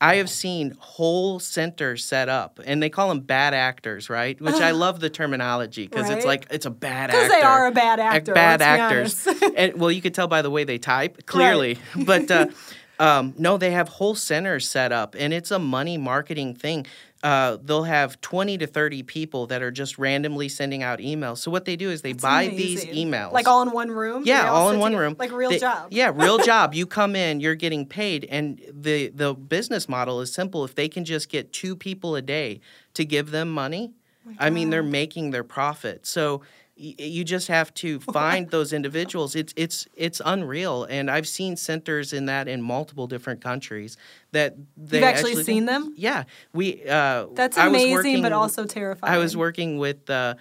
I 0.00 0.16
have 0.16 0.28
seen 0.28 0.74
whole 0.80 1.38
centers 1.38 2.04
set 2.04 2.28
up, 2.28 2.58
and 2.64 2.82
they 2.82 2.90
call 2.90 3.08
them 3.08 3.20
bad 3.20 3.54
actors, 3.54 4.10
right? 4.10 4.40
Which 4.40 4.56
I 4.56 4.72
love 4.72 4.98
the 4.98 5.08
terminology 5.08 5.86
because 5.86 6.08
Right. 6.08 6.16
it's 6.16 6.26
like 6.26 6.48
it's 6.50 6.66
a 6.66 6.70
bad 6.70 7.10
actor. 7.10 7.20
'Cause 7.20 7.28
they 7.28 7.42
are 7.42 7.66
a 7.68 7.70
bad 7.70 8.00
actor, 8.00 8.34
bad 8.34 8.60
actors. 8.62 9.28
and 9.56 9.78
well, 9.80 9.92
you 9.92 10.02
could 10.02 10.12
tell 10.12 10.26
by 10.26 10.42
the 10.42 10.50
way 10.50 10.64
they 10.64 10.78
type 10.78 11.24
clearly. 11.26 11.78
but 11.94 12.28
uh, 12.32 12.46
um, 12.98 13.34
no, 13.38 13.56
they 13.56 13.70
have 13.72 13.88
whole 13.88 14.14
centers 14.14 14.68
set 14.68 14.92
up, 14.92 15.16
and 15.18 15.32
it's 15.32 15.50
a 15.50 15.58
money 15.58 15.98
marketing 15.98 16.54
thing. 16.54 16.86
Uh, 17.22 17.56
they'll 17.62 17.84
have 17.84 18.20
20 18.20 18.58
to 18.58 18.66
30 18.66 19.04
people 19.04 19.46
that 19.46 19.62
are 19.62 19.70
just 19.70 19.96
randomly 19.96 20.48
sending 20.48 20.82
out 20.82 20.98
emails. 20.98 21.38
So 21.38 21.52
what 21.52 21.64
they 21.64 21.76
do 21.76 21.88
is 21.90 22.02
they 22.02 22.14
buy 22.14 22.48
these 22.48 22.84
emails. 22.86 23.30
Like 23.32 23.46
all 23.46 23.62
in 23.62 23.70
one 23.70 23.92
room? 23.92 24.24
Yeah, 24.26 24.50
all 24.50 24.70
in 24.70 24.80
one 24.80 24.96
room. 24.96 25.14
Like 25.18 25.30
real 25.30 25.50
They- 25.50 25.58
job. 25.60 25.88
Yeah, 25.92 26.10
real 26.12 26.38
job. 26.44 26.74
You 26.74 26.84
come 26.84 27.14
in, 27.14 27.38
you're 27.38 27.54
getting 27.54 27.86
paid, 27.86 28.24
and 28.28 28.60
the 28.72 29.08
the 29.10 29.34
business 29.34 29.88
model 29.88 30.20
is 30.20 30.32
simple. 30.32 30.64
If 30.64 30.74
they 30.74 30.88
can 30.88 31.04
just 31.04 31.28
get 31.28 31.52
two 31.52 31.76
people 31.76 32.16
a 32.16 32.22
day 32.22 32.60
to 32.94 33.04
give 33.04 33.30
them 33.30 33.50
money, 33.52 33.92
I 34.38 34.50
mean, 34.50 34.70
they're 34.70 34.82
making 34.82 35.30
their 35.30 35.44
profit. 35.44 36.06
So 36.06 36.42
you 36.82 37.22
just 37.24 37.46
have 37.48 37.72
to 37.74 38.00
find 38.00 38.50
those 38.50 38.72
individuals. 38.72 39.36
It's 39.36 39.52
it's 39.56 39.86
it's 39.94 40.20
unreal, 40.24 40.84
and 40.84 41.10
I've 41.10 41.28
seen 41.28 41.56
centers 41.56 42.12
in 42.12 42.26
that 42.26 42.48
in 42.48 42.60
multiple 42.60 43.06
different 43.06 43.40
countries. 43.40 43.96
That 44.32 44.56
they 44.76 44.98
You've 44.98 45.06
actually 45.06 45.44
seen 45.44 45.66
them? 45.66 45.94
Yeah, 45.96 46.24
we. 46.52 46.82
Uh, 46.88 47.26
That's 47.34 47.56
I 47.56 47.68
was 47.68 47.74
amazing, 47.82 47.92
working- 47.94 48.22
but 48.22 48.32
also 48.32 48.64
terrifying. 48.64 49.12
I 49.14 49.18
was 49.18 49.36
working 49.36 49.78
with, 49.78 50.08
uh, 50.10 50.34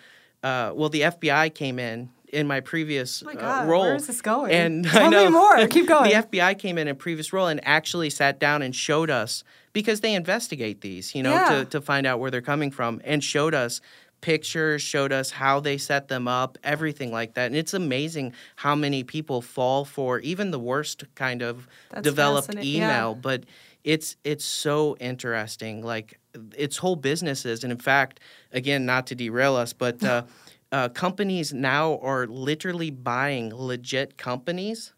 uh, 0.43 0.71
well, 0.73 0.89
the 0.89 1.01
FBI 1.01 1.53
came 1.53 1.77
in 1.77 2.09
in 2.33 2.47
my 2.47 2.59
previous 2.61 3.21
Oh 3.21 3.25
my 3.27 3.33
uh, 3.33 3.35
God, 3.35 3.67
role. 3.67 3.81
where 3.83 3.95
is 3.95 4.07
this 4.07 4.21
going? 4.21 4.51
And 4.51 4.85
Tell 4.89 5.13
I 5.13 5.25
me 5.25 5.29
more. 5.29 5.67
Keep 5.67 5.87
going. 5.87 6.09
The 6.09 6.15
FBI 6.23 6.57
came 6.57 6.77
in 6.79 6.87
a 6.87 6.95
previous 6.95 7.31
role 7.33 7.47
and 7.47 7.59
actually 7.67 8.09
sat 8.09 8.39
down 8.39 8.61
and 8.63 8.75
showed 8.75 9.09
us 9.11 9.43
because 9.73 9.99
they 10.01 10.13
investigate 10.15 10.81
these, 10.81 11.13
you 11.13 11.21
know, 11.23 11.33
Yeah. 11.33 11.49
to 11.59 11.65
to 11.65 11.81
find 11.81 12.07
out 12.07 12.19
where 12.19 12.31
they're 12.31 12.41
coming 12.41 12.71
from, 12.71 12.99
and 13.03 13.23
showed 13.23 13.53
us 13.53 13.79
pictures, 14.21 14.81
showed 14.81 15.11
us 15.11 15.31
how 15.31 15.59
they 15.59 15.77
set 15.77 16.07
them 16.07 16.27
up, 16.27 16.57
everything 16.63 17.11
like 17.11 17.33
that. 17.33 17.47
And 17.47 17.55
it's 17.55 17.73
amazing 17.73 18.33
how 18.55 18.75
many 18.75 19.03
people 19.03 19.41
fall 19.41 19.83
for 19.83 20.19
even 20.19 20.51
the 20.51 20.59
worst 20.59 21.03
kind 21.15 21.41
of 21.41 21.67
That's 21.89 22.03
developed 22.03 22.47
fascinating. 22.47 22.81
Yeah. 22.81 22.85
email, 22.85 23.15
but 23.15 23.43
it's 23.83 24.15
it's 24.23 24.45
so 24.45 24.95
interesting. 24.99 25.83
Like 25.83 26.19
it's 26.55 26.77
whole 26.77 26.95
businesses, 26.95 27.63
and 27.63 27.71
in 27.71 27.79
fact, 27.79 28.19
again, 28.51 28.85
not 28.85 29.07
to 29.07 29.15
derail 29.15 29.55
us, 29.55 29.73
but 29.73 30.03
uh, 30.03 30.23
uh, 30.71 30.89
companies 30.89 31.53
now 31.53 31.97
are 31.99 32.27
literally 32.27 32.91
buying 32.91 33.53
legit 33.53 34.17
companies. 34.17 34.93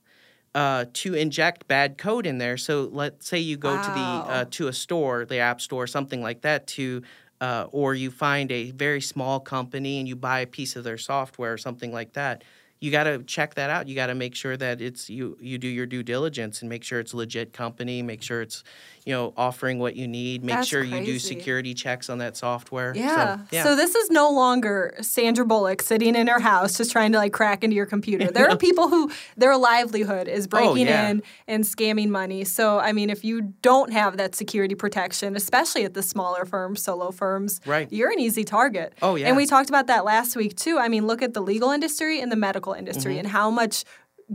Uh, 0.55 0.85
to 0.93 1.15
inject 1.15 1.67
bad 1.67 1.97
code 1.97 2.27
in 2.27 2.37
there, 2.37 2.57
so 2.57 2.87
let's 2.91 3.27
say 3.27 3.39
you 3.39 3.57
go 3.57 3.75
to 3.75 3.89
the 3.89 4.31
uh, 4.31 4.45
to 4.51 4.67
a 4.67 4.73
store, 4.73 5.25
the 5.25 5.39
app 5.39 5.59
store, 5.59 5.87
something 5.87 6.21
like 6.21 6.41
that, 6.41 6.67
to 6.67 7.01
uh, 7.43 7.67
or 7.73 7.93
you 7.93 8.09
find 8.09 8.51
a 8.53 8.71
very 8.71 9.01
small 9.01 9.39
company 9.41 9.99
and 9.99 10.07
you 10.07 10.15
buy 10.15 10.39
a 10.39 10.47
piece 10.47 10.77
of 10.77 10.85
their 10.85 10.97
software 10.97 11.51
or 11.53 11.57
something 11.57 11.91
like 11.91 12.13
that. 12.13 12.43
You 12.83 12.91
got 12.91 13.05
to 13.05 13.23
check 13.23 13.55
that 13.55 13.69
out. 13.69 13.87
You 13.87 13.95
got 13.95 14.07
to 14.07 14.13
make 14.13 14.35
sure 14.35 14.57
that 14.57 14.81
it's 14.81 15.09
you. 15.09 15.37
You 15.39 15.57
do 15.57 15.69
your 15.69 15.85
due 15.85 16.03
diligence 16.03 16.59
and 16.61 16.67
make 16.67 16.83
sure 16.83 16.99
it's 16.99 17.13
a 17.13 17.17
legit 17.17 17.53
company. 17.53 18.01
Make 18.01 18.21
sure 18.21 18.41
it's, 18.41 18.61
you 19.05 19.13
know, 19.13 19.33
offering 19.37 19.79
what 19.79 19.95
you 19.95 20.05
need. 20.05 20.43
Make 20.43 20.57
That's 20.57 20.67
sure 20.67 20.83
you 20.83 21.05
do 21.05 21.17
security 21.17 21.73
checks 21.73 22.09
on 22.09 22.17
that 22.17 22.35
software. 22.35 22.93
So, 22.93 22.99
Yeah. 22.99 23.37
yeah. 23.51 23.63
So 23.63 23.77
this 23.77 23.95
is 23.95 24.09
no 24.09 24.29
longer 24.31 24.95
Sandra 24.99 25.45
Bullock 25.45 25.81
sitting 25.81 26.13
in 26.13 26.27
her 26.27 26.41
house 26.41 26.75
just 26.77 26.91
trying 26.91 27.13
to 27.13 27.19
like 27.19 27.31
crack 27.31 27.63
into 27.63 27.73
your 27.73 27.85
computer. 27.85 28.29
There 28.29 28.49
are 28.49 28.57
people 28.67 28.89
who 28.89 29.09
their 29.37 29.55
livelihood 29.55 30.27
is 30.27 30.45
oh, 30.47 30.49
breaking 30.49 30.87
Oh, 30.87 30.91
yeah. 30.91 31.07
in 31.09 31.23
and 31.47 31.63
scamming 31.63 32.09
money. 32.09 32.43
So 32.43 32.79
I 32.79 32.91
mean, 32.91 33.09
if 33.09 33.23
you 33.23 33.53
don't 33.61 33.93
have 33.93 34.17
that 34.17 34.35
security 34.35 34.75
protection, 34.75 35.37
especially 35.37 35.85
at 35.85 35.93
the 35.93 36.03
smaller 36.03 36.43
firms, 36.43 36.81
solo 36.81 37.11
firms, 37.11 37.61
Right. 37.65 37.87
you're 37.93 38.11
an 38.11 38.19
easy 38.19 38.43
target. 38.43 38.93
Oh, 39.01 39.15
yeah. 39.15 39.27
And 39.29 39.37
we 39.37 39.45
talked 39.45 39.69
about 39.69 39.87
that 39.87 40.03
last 40.03 40.35
week 40.35 40.57
too. 40.57 40.77
I 40.77 40.89
mean, 40.89 41.07
look 41.07 41.21
at 41.21 41.33
the 41.33 41.41
legal 41.41 41.71
industry 41.71 42.19
and 42.19 42.29
the 42.29 42.35
medical 42.35 42.72
industry 42.73 43.13
Mm-hmm. 43.13 43.19
and 43.19 43.27
how 43.27 43.49
much 43.49 43.83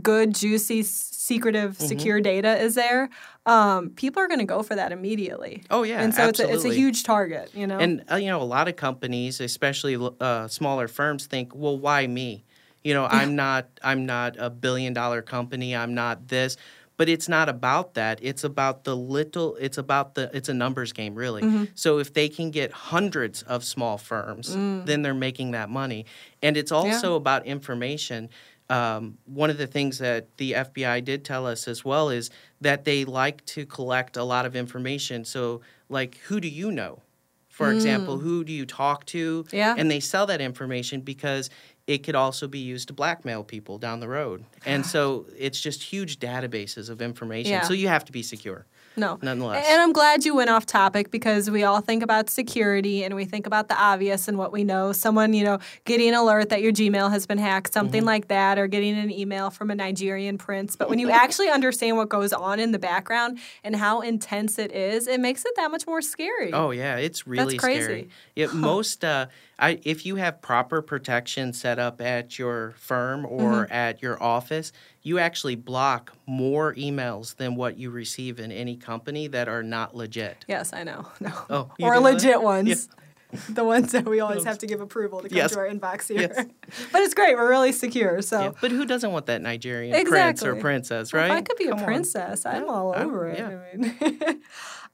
good, 0.01 0.33
juicy, 0.35 0.83
secretive, 0.83 1.77
Mm-hmm. 1.77 1.87
secure 1.87 2.21
data 2.21 2.57
is 2.61 2.75
there. 2.75 3.09
Um, 3.45 3.89
people 3.91 4.21
are 4.21 4.27
going 4.27 4.39
to 4.39 4.45
go 4.45 4.61
for 4.63 4.75
that 4.75 4.91
immediately. 4.91 5.63
Oh, 5.69 5.83
yeah, 5.83 6.01
and 6.01 6.13
so 6.13 6.27
it's 6.27 6.39
a, 6.39 6.51
it's 6.53 6.65
a 6.65 6.73
huge 6.73 7.03
target. 7.03 7.49
You 7.55 7.65
know, 7.67 7.79
And 7.79 8.03
uh, 8.11 8.15
you 8.15 8.27
know, 8.27 8.41
a 8.41 8.43
lot 8.43 8.67
of 8.67 8.75
companies, 8.75 9.39
especially 9.41 9.97
uh, 10.19 10.47
smaller 10.47 10.87
firms, 10.87 11.25
think, 11.25 11.53
"Well, 11.55 11.77
why 11.77 12.05
me? 12.07 12.45
You 12.83 12.93
know, 12.93 13.05
I'm 13.05 13.35
not 13.35 13.67
I'm 13.83 14.05
not 14.05 14.35
a 14.37 14.49
billion 14.49 14.93
dollar 14.93 15.21
company. 15.21 15.75
I'm 15.75 15.93
not 15.93 16.27
this." 16.27 16.55
But 16.99 17.07
it's 17.07 17.29
not 17.29 17.47
about 17.47 17.93
that. 17.93 18.19
It's 18.21 18.43
about 18.43 18.83
the 18.83 18.93
little. 18.93 19.55
It's 19.55 19.77
about 19.77 20.15
the. 20.15 20.29
It's 20.33 20.49
a 20.49 20.53
numbers 20.53 20.91
game, 20.91 21.15
really. 21.15 21.41
Mm-hmm. 21.41 21.63
So 21.73 21.99
if 21.99 22.13
they 22.13 22.27
can 22.27 22.51
get 22.51 22.73
hundreds 22.73 23.41
of 23.43 23.63
small 23.63 23.97
firms, 23.97 24.53
Mm. 24.53 24.85
then 24.85 25.01
they're 25.01 25.13
making 25.13 25.51
that 25.51 25.69
money. 25.69 26.05
And 26.43 26.57
it's 26.57 26.73
also 26.73 27.15
about 27.15 27.45
information. 27.45 28.27
Um, 28.69 29.17
one 29.25 29.49
of 29.49 29.57
the 29.57 29.65
things 29.65 29.99
that 29.99 30.35
the 30.35 30.51
FBI 30.51 31.03
did 31.05 31.23
tell 31.23 31.47
us 31.47 31.69
as 31.69 31.85
well 31.85 32.09
is 32.09 32.29
that 32.59 32.83
they 32.83 33.05
like 33.05 33.45
to 33.55 33.65
collect 33.65 34.17
a 34.17 34.23
lot 34.25 34.45
of 34.45 34.53
information. 34.57 35.23
So, 35.23 35.61
like, 35.87 36.17
who 36.27 36.41
do 36.41 36.49
you 36.49 36.69
know? 36.69 37.01
For 37.47 37.71
example, 37.71 38.17
who 38.19 38.43
do 38.43 38.51
you 38.53 38.65
talk 38.65 39.05
to? 39.07 39.43
Mm. 39.43 39.53
Yeah. 39.53 39.75
And 39.77 39.89
they 39.89 39.99
sell 40.01 40.25
that 40.27 40.41
information 40.41 40.99
because 41.01 41.49
it 41.89 42.03
could 42.03 42.13
also 42.13 42.47
be 42.47 42.59
used 42.59 42.87
to 42.87 42.93
blackmail 42.93 43.43
people 43.43 43.79
down 43.79 43.99
the 43.99 44.07
road. 44.07 44.45
And 44.63 44.85
so 44.85 45.25
it's 45.37 45.59
just 45.59 45.81
huge 45.81 46.19
databases 46.19 46.87
of 46.87 47.01
information. 47.01 47.51
Yeah. 47.53 47.63
So 47.63 47.73
you 47.73 47.87
have 47.87 48.05
to 48.05 48.11
be 48.11 48.21
secure. 48.21 48.67
No. 48.95 49.17
Nonetheless. 49.23 49.65
And 49.67 49.81
I'm 49.81 49.91
glad 49.91 50.23
you 50.23 50.35
went 50.35 50.51
off 50.51 50.67
topic 50.67 51.09
because 51.09 51.49
we 51.49 51.63
all 51.63 51.81
think 51.81 52.03
about 52.03 52.29
security 52.29 53.03
and 53.03 53.15
we 53.15 53.25
think 53.25 53.47
about 53.47 53.69
the 53.69 53.75
obvious 53.81 54.27
and 54.27 54.37
what 54.37 54.51
we 54.51 54.63
know. 54.63 54.91
Someone, 54.91 55.33
you 55.33 55.43
know, 55.43 55.57
getting 55.85 56.09
an 56.09 56.15
alert 56.15 56.49
that 56.49 56.61
your 56.61 56.71
Gmail 56.71 57.09
has 57.09 57.25
been 57.25 57.39
hacked, 57.39 57.73
something 57.73 58.01
Mm-hmm. 58.01 58.05
like 58.07 58.27
that, 58.27 58.59
or 58.59 58.67
getting 58.67 58.95
an 58.97 59.09
email 59.09 59.49
from 59.49 59.71
a 59.71 59.75
Nigerian 59.75 60.37
prince. 60.37 60.75
But 60.75 60.89
when 60.89 60.99
you 60.99 61.09
actually 61.09 61.49
understand 61.57 61.97
what 61.97 62.09
goes 62.09 62.33
on 62.33 62.59
in 62.59 62.71
the 62.71 62.77
background 62.79 63.39
and 63.63 63.75
how 63.75 64.01
intense 64.01 64.59
it 64.59 64.71
is, 64.71 65.07
it 65.07 65.19
makes 65.19 65.43
it 65.43 65.53
that 65.55 65.71
much 65.71 65.87
more 65.87 66.01
scary. 66.03 66.53
Oh 66.53 66.69
yeah, 66.69 66.97
it's 66.97 67.25
really 67.25 67.57
crazy. 67.57 67.81
scary. 67.81 68.09
It, 68.35 68.53
Most, 68.53 69.03
uh, 69.03 69.27
I, 69.59 69.79
if 69.83 70.05
you 70.05 70.15
have 70.15 70.41
proper 70.41 70.81
protection 70.81 71.51
set 71.53 71.79
up 71.79 72.01
at 72.01 72.39
your 72.39 72.71
firm 72.77 73.25
or 73.25 73.39
Mm-hmm. 73.65 73.73
at 73.73 74.01
your 74.01 74.21
office, 74.23 74.71
you 75.01 75.19
actually 75.19 75.55
block 75.55 76.13
more 76.25 76.73
emails 76.75 77.35
than 77.35 77.55
what 77.55 77.77
you 77.77 77.89
receive 77.91 78.39
in 78.39 78.51
any 78.51 78.75
company 78.77 79.27
that 79.27 79.47
are 79.49 79.63
not 79.63 79.95
legit. 79.95 80.45
Yes, 80.47 80.71
I 80.73 80.83
know. 80.83 81.07
No. 81.19 81.33
Oh, 81.49 81.71
or 81.81 81.95
do 81.95 82.01
that? 82.01 82.13
legit 82.13 82.41
ones. 82.41 82.89
The 83.47 83.63
ones 83.63 83.91
that 83.91 84.05
we 84.05 84.21
always 84.21 84.43
have 84.45 84.57
to 84.57 84.65
give 84.65 84.81
approval 84.81 85.21
to 85.21 85.29
come 85.29 85.37
Yes. 85.37 85.51
to 85.51 85.59
our 85.59 85.67
inbox 85.69 86.07
here. 86.07 86.21
Yes. 86.35 86.45
but 86.91 87.01
it's 87.03 87.13
great. 87.13 87.35
We're 87.37 87.47
really 87.47 87.71
secure. 87.71 88.23
So 88.23 88.41
Yeah, 88.41 88.51
But 88.59 88.71
who 88.71 88.87
doesn't 88.87 89.11
want 89.11 89.27
that 89.27 89.43
Nigerian 89.43 90.03
prince 90.07 90.41
or 90.43 90.55
princess, 90.55 91.13
right? 91.13 91.25
If 91.25 91.31
I 91.33 91.41
could 91.41 91.57
be 91.57 91.65
Come 91.65 91.77
a 91.77 91.81
on. 91.81 91.85
princess, 91.85 92.43
I'm 92.47 92.63
Yeah, 92.63 92.69
all 92.71 92.91
I- 92.95 93.03
over 93.03 93.27
it. 93.29 93.37
yeah. 93.37 93.59
I 93.71 93.77
mean, 93.77 94.41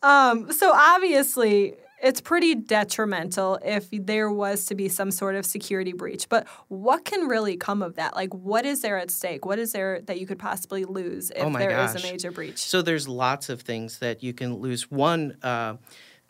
um, 0.03 0.51
so 0.51 0.73
obviously, 0.73 1.75
it's 2.01 2.21
pretty 2.21 2.55
detrimental 2.55 3.59
if 3.63 3.87
there 3.91 4.29
was 4.31 4.65
to 4.65 4.75
be 4.75 4.89
some 4.89 5.11
sort 5.11 5.35
of 5.35 5.45
security 5.45 5.93
breach. 5.93 6.27
But 6.29 6.47
what 6.67 7.05
can 7.05 7.27
really 7.27 7.57
come 7.57 7.81
of 7.81 7.95
that? 7.95 8.15
Like, 8.15 8.33
what 8.33 8.65
is 8.65 8.81
there 8.81 8.97
at 8.97 9.11
stake? 9.11 9.45
What 9.45 9.59
is 9.59 9.71
there 9.71 10.01
that 10.01 10.19
you 10.19 10.27
could 10.27 10.39
possibly 10.39 10.85
lose 10.85 11.31
if 11.31 11.43
Oh 11.43 11.51
there 11.51 11.71
is 11.83 11.93
gosh. 11.93 12.03
a 12.03 12.11
major 12.11 12.31
breach? 12.31 12.57
So 12.59 12.81
there's 12.81 13.07
lots 13.07 13.49
of 13.49 13.61
things 13.61 13.99
that 13.99 14.23
you 14.23 14.33
can 14.33 14.55
lose. 14.55 14.91
One, 14.91 15.37
uh, 15.41 15.75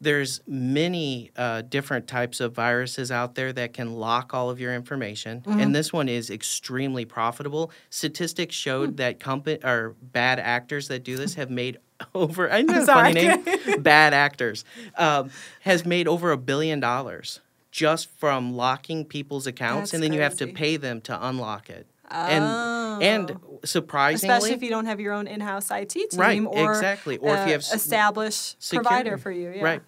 there's 0.02 0.42
many 0.46 1.32
uh, 1.38 1.62
different 1.62 2.08
types 2.08 2.40
of 2.40 2.54
viruses 2.54 3.12
out 3.12 3.36
there 3.36 3.54
that 3.54 3.74
can 3.74 3.94
lock 3.94 4.34
all 4.34 4.50
of 4.50 4.60
your 4.60 4.74
information, 4.76 5.42
Mm-hmm. 5.42 5.60
and 5.60 5.74
this 5.76 5.94
one 5.94 6.10
is 6.10 6.30
extremely 6.30 7.06
profitable. 7.06 7.72
Statistics 7.90 8.56
showed 8.56 8.90
Hmm. 8.92 8.96
that 8.98 9.20
company 9.20 9.58
or 9.64 9.96
bad 10.02 10.40
actors 10.40 10.88
that 10.90 11.04
do 11.04 11.16
this 11.18 11.34
have 11.42 11.50
made 11.50 11.78
over. 12.14 12.52
I 12.58 12.62
know 12.62 12.86
funny 12.86 13.14
name. 13.14 13.44
bad 13.82 14.14
actors 14.14 14.66
um, 14.98 15.32
has 15.62 15.86
made 15.86 16.08
over 16.08 16.32
a 16.32 16.38
billion 16.38 16.80
dollars 16.80 17.40
just 17.72 18.10
from 18.18 18.54
locking 18.56 19.04
people's 19.06 19.48
accounts, 19.48 19.92
That's 19.92 19.94
and 19.96 20.04
then 20.04 20.14
you 20.14 20.22
have 20.22 20.38
to 20.38 20.48
pay 20.48 20.78
them 20.78 21.02
to 21.02 21.28
unlock 21.28 21.70
it. 21.70 21.88
And 22.10 22.44
Oh. 22.44 23.00
and 23.02 23.38
surprisingly, 23.66 24.34
Especially 24.36 24.54
if 24.56 24.64
you 24.64 24.70
don't 24.70 24.86
have 24.86 25.00
your 25.02 25.12
own 25.14 25.28
in-house 25.28 25.70
IT 25.70 25.90
team, 25.90 26.08
Right, 26.20 26.42
or 26.46 26.72
exactly. 26.72 27.18
Or 27.18 27.34
if 27.34 27.40
you 27.40 27.46
uh, 27.46 27.48
have 27.50 27.62
s- 27.62 27.74
established 27.74 28.70
provider 28.70 29.18
for 29.18 29.32
you. 29.32 29.50
Yeah. 29.52 29.64
Right. 29.64 29.82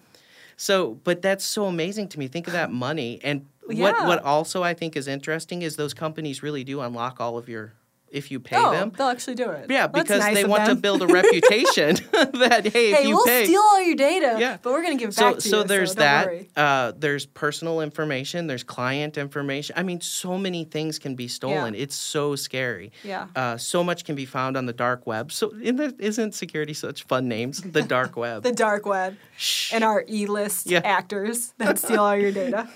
So, 0.56 0.98
but 1.04 1.22
that's 1.22 1.44
so 1.44 1.64
amazing 1.66 2.08
to 2.08 2.18
me. 2.18 2.28
Think 2.28 2.46
of 2.48 2.52
that 2.52 2.70
money, 2.72 3.20
and 3.22 3.46
Yeah. 3.68 3.82
what 3.92 4.06
what 4.06 4.22
also 4.24 4.62
I 4.62 4.74
think 4.74 4.96
is 4.96 5.06
interesting 5.08 5.62
is 5.62 5.76
those 5.76 5.94
companies 5.94 6.42
really 6.42 6.64
do 6.64 6.80
unlock 6.80 7.20
all 7.20 7.38
of 7.38 7.48
your 7.48 7.72
if 8.10 8.30
you 8.30 8.40
pay 8.40 8.56
Oh, 8.56 8.70
them. 8.72 8.92
they'll 8.96 9.08
actually 9.08 9.34
do 9.36 9.50
it. 9.50 9.66
Yeah, 9.70 9.86
That's 9.86 10.02
because 10.08 10.20
nice 10.20 10.34
they 10.34 10.44
want 10.44 10.66
to 10.66 10.74
build 10.74 11.02
a 11.02 11.06
reputation 11.06 11.96
that 12.12 12.66
hey, 12.72 12.90
if 12.92 12.96
Hey, 12.98 13.08
you 13.08 13.16
we'll 13.16 13.24
pay, 13.24 13.44
steal 13.44 13.60
all 13.60 13.82
your 13.82 13.96
data, 13.96 14.36
Yeah. 14.38 14.58
but 14.62 14.72
we're 14.72 14.82
going 14.82 14.96
to 14.96 15.00
give 15.00 15.10
it 15.10 15.14
so 15.14 15.30
back 15.32 15.34
to 15.36 15.40
so 15.40 15.58
you. 15.58 15.64
there's 15.64 15.92
so 15.92 15.98
that. 16.00 16.28
Uh, 16.56 16.92
there's 16.96 17.26
personal 17.26 17.80
information. 17.80 18.46
There's 18.46 18.62
client 18.64 19.18
information. 19.18 19.74
I 19.78 19.82
mean, 19.82 20.00
so 20.00 20.38
many 20.38 20.64
things 20.64 20.98
can 20.98 21.14
be 21.14 21.28
stolen. 21.28 21.74
It's 21.74 21.94
so 21.96 22.34
scary. 22.36 22.92
Yeah. 23.04 23.26
Uh, 23.36 23.56
so 23.56 23.84
much 23.84 24.04
can 24.04 24.14
be 24.14 24.24
found 24.24 24.56
on 24.56 24.66
the 24.66 24.72
dark 24.72 25.06
web. 25.06 25.30
So 25.32 25.52
isn't, 25.60 26.34
security 26.34 26.74
such 26.74 27.04
fun 27.04 27.28
names? 27.28 27.60
The 27.62 27.82
dark 27.96 28.16
web. 28.16 28.42
The 28.42 28.52
dark 28.52 28.86
web 28.86 29.16
Shh. 29.36 29.72
and 29.72 29.84
our 29.84 30.04
E-list 30.08 30.66
Yeah. 30.66 30.80
actors 30.84 31.52
that 31.58 31.78
steal 31.78 32.00
all 32.02 32.16
your 32.16 32.32
data. 32.32 32.68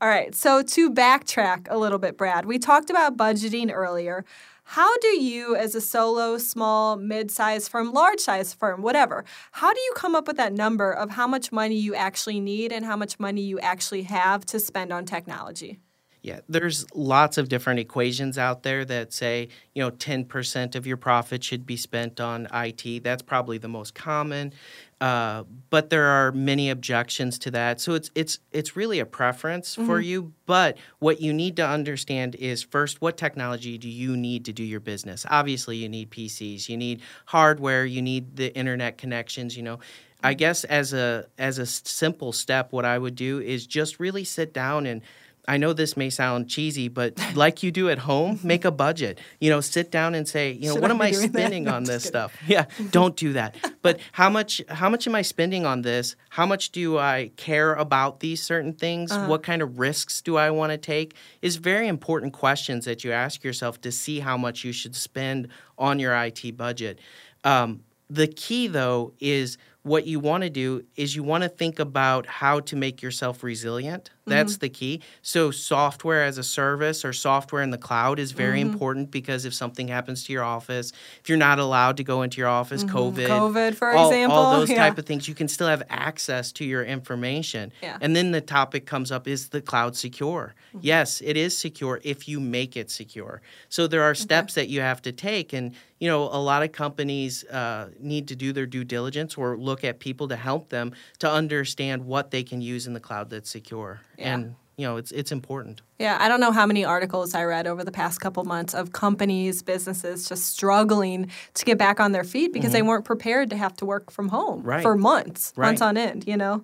All 0.00 0.08
right, 0.08 0.34
so 0.34 0.62
to 0.62 0.90
backtrack 0.90 1.66
a 1.68 1.76
little 1.76 1.98
bit, 1.98 2.16
Brad, 2.16 2.46
we 2.46 2.58
talked 2.58 2.88
about 2.88 3.18
budgeting 3.18 3.70
earlier. 3.70 4.24
How 4.64 4.96
do 4.98 5.08
you, 5.08 5.54
as 5.54 5.74
a 5.74 5.80
solo, 5.80 6.38
small, 6.38 6.96
mid-sized 6.96 7.70
firm, 7.70 7.92
large-sized 7.92 8.56
firm, 8.58 8.80
whatever, 8.80 9.26
how 9.52 9.74
do 9.74 9.80
you 9.80 9.92
come 9.96 10.14
up 10.14 10.26
with 10.26 10.38
that 10.38 10.54
number 10.54 10.90
of 10.90 11.10
how 11.10 11.26
much 11.26 11.52
money 11.52 11.74
you 11.74 11.94
actually 11.94 12.40
need 12.40 12.72
and 12.72 12.86
how 12.86 12.96
much 12.96 13.18
money 13.18 13.42
you 13.42 13.58
actually 13.60 14.04
have 14.04 14.46
to 14.46 14.58
spend 14.58 14.90
on 14.90 15.04
technology? 15.04 15.80
Yeah, 16.22 16.40
there's 16.48 16.86
lots 16.94 17.38
of 17.38 17.48
different 17.48 17.80
equations 17.80 18.36
out 18.36 18.62
there 18.62 18.84
that 18.84 19.12
say, 19.14 19.48
you 19.74 19.82
know, 19.82 19.90
10% 19.90 20.74
of 20.74 20.86
your 20.86 20.98
profit 20.98 21.42
should 21.42 21.64
be 21.64 21.76
spent 21.76 22.20
on 22.20 22.46
IT. 22.52 23.02
That's 23.02 23.22
probably 23.22 23.56
the 23.56 23.68
most 23.68 23.94
common. 23.94 24.52
Uh, 25.00 25.44
but 25.70 25.88
there 25.88 26.04
are 26.04 26.30
many 26.32 26.68
objections 26.68 27.38
to 27.38 27.50
that. 27.50 27.80
So 27.80 27.94
it's 27.94 28.10
it's 28.14 28.38
it's 28.52 28.76
really 28.76 28.98
a 28.98 29.06
preference 29.06 29.74
for 29.74 29.98
you. 29.98 30.34
But 30.44 30.76
what 30.98 31.22
you 31.22 31.32
need 31.32 31.56
to 31.56 31.66
understand 31.66 32.34
is 32.34 32.62
first, 32.62 33.00
what 33.00 33.16
technology 33.16 33.78
do 33.78 33.88
you 33.88 34.14
need 34.14 34.44
to 34.44 34.52
do 34.52 34.62
your 34.62 34.80
business? 34.80 35.24
Obviously, 35.30 35.78
you 35.78 35.88
need 35.88 36.10
PCs, 36.10 36.68
you 36.68 36.76
need 36.76 37.00
hardware, 37.24 37.86
you 37.86 38.02
need 38.02 38.36
the 38.36 38.54
internet 38.54 38.98
connections. 38.98 39.56
You 39.56 39.62
know, 39.62 39.78
I 40.22 40.34
guess 40.34 40.64
as 40.64 40.92
a 40.92 41.26
as 41.38 41.58
a 41.58 41.64
simple 41.64 42.32
step, 42.32 42.70
what 42.72 42.84
I 42.84 42.98
would 42.98 43.14
do 43.14 43.40
is 43.40 43.66
just 43.66 44.00
really 44.00 44.24
sit 44.24 44.52
down 44.52 44.84
and 44.84 45.00
I 45.48 45.56
know 45.56 45.72
this 45.72 45.96
may 45.96 46.10
sound 46.10 46.48
cheesy, 46.48 46.88
but 46.88 47.18
like 47.34 47.62
you 47.62 47.70
do 47.70 47.88
at 47.88 47.98
home, 47.98 48.38
make 48.42 48.64
a 48.64 48.70
budget. 48.70 49.18
You 49.40 49.50
know, 49.50 49.60
sit 49.60 49.90
down 49.90 50.14
and 50.14 50.28
say, 50.28 50.52
you 50.52 50.68
know, 50.68 50.74
Should 50.74 50.82
what 50.82 50.90
I 50.90 50.94
am 50.94 51.00
I 51.02 51.10
spending 51.12 51.64
No, 51.64 51.74
on 51.74 51.84
this 51.84 52.04
kidding. 52.04 52.08
stuff? 52.08 52.36
Yeah, 52.46 52.66
don't 52.90 53.16
do 53.16 53.32
that. 53.34 53.56
But 53.82 54.00
how 54.12 54.30
much 54.30 54.62
how 54.68 54.88
much 54.88 55.06
am 55.06 55.14
I 55.14 55.22
spending 55.22 55.66
on 55.66 55.82
this? 55.82 56.16
How 56.30 56.46
much 56.46 56.70
do 56.70 56.98
I 56.98 57.30
care 57.36 57.74
about 57.74 58.20
these 58.20 58.42
certain 58.42 58.72
things? 58.72 59.10
Uh-huh. 59.10 59.26
What 59.26 59.42
kind 59.42 59.62
of 59.62 59.78
risks 59.78 60.20
do 60.20 60.36
I 60.36 60.50
want 60.50 60.72
to 60.72 60.78
take? 60.78 61.14
Is 61.42 61.56
very 61.56 61.88
important 61.88 62.32
questions 62.32 62.84
that 62.84 63.04
you 63.04 63.12
ask 63.12 63.42
yourself 63.42 63.80
to 63.82 63.92
see 63.92 64.20
how 64.20 64.36
much 64.36 64.64
you 64.64 64.72
should 64.72 64.94
spend 64.94 65.48
on 65.78 65.98
your 65.98 66.14
IT 66.14 66.56
budget. 66.56 67.00
Um, 67.44 67.80
the 68.08 68.26
key 68.26 68.66
though 68.66 69.14
is 69.20 69.56
what 69.82 70.06
you 70.06 70.20
want 70.20 70.42
to 70.42 70.50
do 70.50 70.84
is 70.96 71.16
you 71.16 71.22
want 71.22 71.42
to 71.42 71.48
think 71.48 71.78
about 71.78 72.26
how 72.26 72.60
to 72.60 72.76
make 72.76 73.00
yourself 73.00 73.42
resilient. 73.42 74.10
That's 74.26 74.58
the 74.58 74.68
key. 74.68 75.02
So 75.22 75.50
software 75.50 76.24
as 76.24 76.38
a 76.38 76.42
service 76.42 77.04
or 77.04 77.12
software 77.12 77.62
in 77.62 77.70
the 77.70 77.78
cloud 77.78 78.18
is 78.18 78.32
very 78.32 78.60
important 78.60 79.10
because 79.10 79.44
if 79.44 79.54
something 79.54 79.88
happens 79.88 80.24
to 80.24 80.32
your 80.32 80.44
office, 80.44 80.92
if 81.20 81.28
you're 81.28 81.38
not 81.38 81.58
allowed 81.58 81.96
to 81.96 82.04
go 82.04 82.22
into 82.22 82.38
your 82.38 82.48
office, 82.48 82.84
COVID, 82.84 83.26
COVID, 83.26 83.74
for 83.74 83.92
all, 83.92 84.08
example, 84.08 84.38
all 84.38 84.58
those 84.58 84.70
yeah. 84.70 84.76
type 84.76 84.98
of 84.98 85.06
things, 85.06 85.26
you 85.26 85.34
can 85.34 85.48
still 85.48 85.66
have 85.66 85.82
access 85.88 86.52
to 86.52 86.64
your 86.64 86.84
information. 86.84 87.72
Yeah. 87.82 87.98
And 88.00 88.14
then 88.14 88.30
the 88.30 88.40
topic 88.40 88.86
comes 88.86 89.10
up 89.10 89.26
is 89.26 89.48
the 89.48 89.60
cloud 89.60 89.96
secure? 89.96 90.54
Mm-hmm. 90.68 90.78
Yes, 90.82 91.20
it 91.24 91.36
is 91.36 91.56
secure 91.56 92.00
if 92.04 92.28
you 92.28 92.40
make 92.40 92.76
it 92.76 92.90
secure. 92.90 93.42
So 93.68 93.86
there 93.86 94.02
are 94.02 94.14
steps 94.14 94.54
that 94.54 94.68
you 94.68 94.80
have 94.80 95.02
to 95.02 95.12
take. 95.12 95.52
And, 95.52 95.74
you 95.98 96.08
know, 96.08 96.22
a 96.22 96.40
lot 96.40 96.62
of 96.62 96.72
companies 96.72 97.44
uh, 97.44 97.88
need 97.98 98.28
to 98.28 98.36
do 98.36 98.52
their 98.52 98.66
due 98.66 98.84
diligence 98.84 99.36
or 99.36 99.56
look 99.56 99.84
at 99.84 99.98
people 99.98 100.28
to 100.28 100.36
help 100.36 100.68
them 100.68 100.92
to 101.18 101.30
understand 101.30 102.06
what 102.06 102.30
they 102.30 102.42
can 102.42 102.60
use 102.60 102.86
in 102.86 102.92
the 102.92 103.00
cloud 103.00 103.30
that's 103.30 103.50
secure. 103.50 104.00
Yeah. 104.20 104.34
And, 104.34 104.54
you 104.76 104.86
know, 104.86 104.96
it's, 104.96 105.12
it's 105.12 105.32
important. 105.32 105.82
Yeah, 105.98 106.16
I 106.20 106.28
don't 106.28 106.40
know 106.40 106.52
how 106.52 106.64
many 106.66 106.84
articles 106.84 107.34
I 107.34 107.44
read 107.44 107.66
over 107.66 107.84
the 107.84 107.92
past 107.92 108.20
couple 108.20 108.44
months 108.44 108.74
of 108.74 108.92
companies, 108.92 109.62
businesses 109.62 110.28
just 110.28 110.46
struggling 110.46 111.30
to 111.54 111.64
get 111.64 111.76
back 111.78 112.00
on 112.00 112.12
their 112.12 112.24
feet 112.24 112.52
because 112.52 112.72
they 112.72 112.82
weren't 112.82 113.04
prepared 113.04 113.50
to 113.50 113.56
have 113.56 113.76
to 113.76 113.84
work 113.84 114.10
from 114.10 114.28
home 114.28 114.60
Mm-hmm. 114.60 114.68
Right. 114.68 114.82
for 114.82 114.96
months, 114.96 115.52
months 115.56 115.82
on 115.82 115.96
end, 115.96 116.26
you 116.26 116.36
know? 116.36 116.62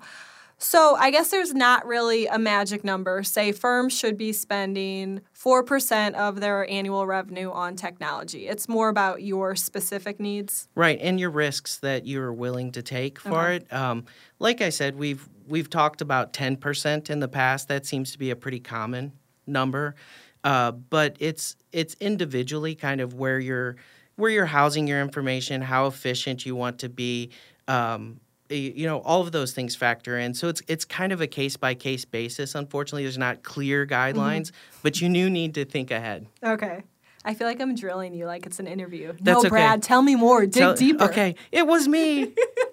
So 0.58 0.96
I 0.96 1.10
guess 1.10 1.30
there's 1.30 1.52
not 1.52 1.86
really 1.86 2.26
a 2.26 2.38
magic 2.38 2.82
number. 2.82 3.22
Say 3.22 3.52
firms 3.52 3.96
should 3.96 4.16
be 4.16 4.32
spending 4.32 5.20
4% 5.38 6.14
of 6.14 6.40
their 6.40 6.68
annual 6.70 7.06
revenue 7.06 7.50
on 7.50 7.76
technology. 7.76 8.48
It's 8.48 8.66
more 8.68 8.88
about 8.88 9.22
your 9.22 9.54
specific 9.54 10.18
needs. 10.18 10.68
Right, 10.74 10.98
and 11.00 11.20
your 11.20 11.30
risks 11.30 11.76
that 11.78 12.06
you're 12.06 12.32
willing 12.32 12.72
to 12.72 12.82
take 12.82 13.18
for 13.18 13.50
it. 13.50 13.70
Um, 13.72 14.06
like 14.38 14.62
I 14.62 14.70
said, 14.70 14.96
we've 14.96 15.28
we've 15.46 15.68
talked 15.68 16.00
about 16.00 16.32
ten 16.32 16.56
percent 16.56 17.10
in 17.10 17.20
the 17.20 17.28
past. 17.28 17.68
That 17.68 17.84
seems 17.84 18.12
to 18.12 18.18
be 18.18 18.30
a 18.30 18.36
pretty 18.36 18.60
common 18.60 19.12
number, 19.46 19.94
uh, 20.42 20.72
but 20.72 21.16
it's 21.20 21.56
it's 21.72 21.94
individually 22.00 22.74
kind 22.74 23.00
of 23.00 23.14
where 23.14 23.38
you're 23.38 23.76
where 24.16 24.30
you're 24.30 24.46
housing 24.46 24.86
your 24.86 25.00
information, 25.02 25.60
how 25.60 25.86
efficient 25.86 26.46
you 26.46 26.56
want 26.56 26.78
to 26.78 26.88
be. 26.88 27.30
Um, 27.68 28.20
you 28.48 28.86
know, 28.86 29.00
all 29.00 29.22
of 29.22 29.32
those 29.32 29.52
things 29.52 29.74
factor 29.74 30.18
in. 30.18 30.34
So 30.34 30.48
it's 30.48 30.62
it's 30.68 30.84
kind 30.84 31.12
of 31.12 31.20
a 31.20 31.26
case 31.26 31.56
by 31.56 31.74
case 31.74 32.04
basis. 32.04 32.54
Unfortunately, 32.54 33.02
there's 33.02 33.18
not 33.18 33.42
clear 33.42 33.86
mm-hmm. 33.86 34.18
guidelines, 34.18 34.52
but 34.82 35.00
you 35.00 35.12
do 35.12 35.30
need 35.30 35.54
to 35.54 35.64
think 35.64 35.90
ahead. 35.90 36.26
Okay. 36.42 36.82
I 37.24 37.34
feel 37.34 37.48
like 37.48 37.60
I'm 37.60 37.74
drilling 37.74 38.14
you 38.14 38.24
like 38.24 38.46
it's 38.46 38.60
an 38.60 38.68
interview. 38.68 39.08
That's 39.20 39.24
no, 39.24 39.38
okay. 39.40 39.48
Brad, 39.48 39.82
tell 39.82 40.00
me 40.00 40.14
more. 40.14 40.42
Dig 40.42 40.52
Tell- 40.52 40.74
deeper. 40.74 41.04
Okay, 41.04 41.34
it 41.50 41.66
was 41.66 41.88
me. 41.88 42.32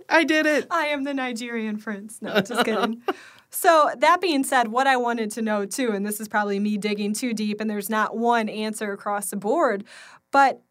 I 0.10 0.24
did 0.24 0.46
it. 0.46 0.68
I 0.72 0.88
am 0.88 1.04
the 1.04 1.14
Nigerian 1.14 1.80
prince. 1.80 2.22
No, 2.22 2.40
just 2.40 2.64
kidding. 2.64 3.02
So, 3.50 3.92
that 3.98 4.22
being 4.22 4.44
said, 4.44 4.68
what 4.68 4.86
I 4.86 4.98
wanted 4.98 5.32
to 5.32 5.42
know 5.42 5.66
too, 5.66 5.92
and 5.92 6.06
this 6.06 6.20
is 6.20 6.28
probably 6.28 6.60
me 6.60 6.78
digging 6.78 7.14
too 7.14 7.34
deep, 7.34 7.62
and 7.62 7.70
there's 7.70 7.90
not 7.90 8.16
one 8.16 8.48
answer 8.48 8.92
across 8.94 9.32
the 9.32 9.38
board, 9.38 9.86
but 10.32 10.62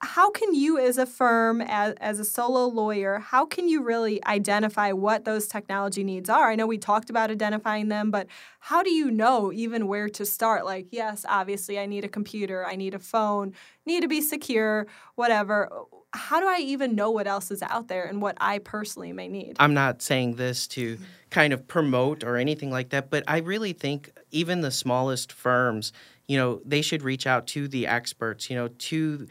how 0.00 0.30
can 0.30 0.54
you 0.54 0.78
as 0.78 0.98
a 0.98 1.06
firm 1.06 1.62
as, 1.62 1.94
as 2.00 2.20
a 2.20 2.24
solo 2.24 2.66
lawyer 2.66 3.18
how 3.18 3.46
can 3.46 3.68
you 3.68 3.82
really 3.82 4.22
identify 4.26 4.92
what 4.92 5.24
those 5.24 5.46
technology 5.46 6.04
needs 6.04 6.28
are? 6.28 6.50
I 6.50 6.56
know 6.56 6.66
we 6.66 6.78
talked 6.78 7.08
about 7.08 7.30
identifying 7.30 7.88
them 7.88 8.10
but 8.10 8.26
how 8.60 8.82
do 8.82 8.90
you 8.90 9.10
know 9.10 9.50
even 9.52 9.86
where 9.86 10.08
to 10.10 10.26
start? 10.26 10.64
Like 10.64 10.88
yes 10.90 11.24
obviously 11.28 11.78
i 11.78 11.86
need 11.86 12.04
a 12.04 12.08
computer 12.08 12.66
i 12.66 12.76
need 12.76 12.94
a 12.94 12.98
phone 12.98 13.54
need 13.86 14.02
to 14.02 14.08
be 14.08 14.20
secure 14.20 14.86
whatever. 15.14 15.70
How 16.14 16.40
do 16.40 16.46
i 16.46 16.58
even 16.58 16.94
know 16.94 17.10
what 17.10 17.26
else 17.26 17.50
is 17.50 17.62
out 17.62 17.88
there 17.88 18.04
and 18.04 18.20
what 18.20 18.36
i 18.40 18.58
personally 18.58 19.12
may 19.12 19.28
need? 19.28 19.56
I'm 19.58 19.74
not 19.74 20.02
saying 20.02 20.36
this 20.36 20.66
to 20.68 20.98
kind 21.30 21.54
of 21.54 21.66
promote 21.66 22.24
or 22.24 22.36
anything 22.36 22.70
like 22.70 22.90
that 22.90 23.08
but 23.08 23.24
i 23.26 23.38
really 23.38 23.72
think 23.72 24.10
even 24.30 24.60
the 24.60 24.70
smallest 24.70 25.32
firms 25.32 25.94
you 26.26 26.36
know 26.36 26.60
they 26.66 26.82
should 26.82 27.02
reach 27.02 27.26
out 27.26 27.46
to 27.46 27.66
the 27.66 27.86
experts 27.86 28.50
you 28.50 28.56
know 28.56 28.68
to 28.68 29.26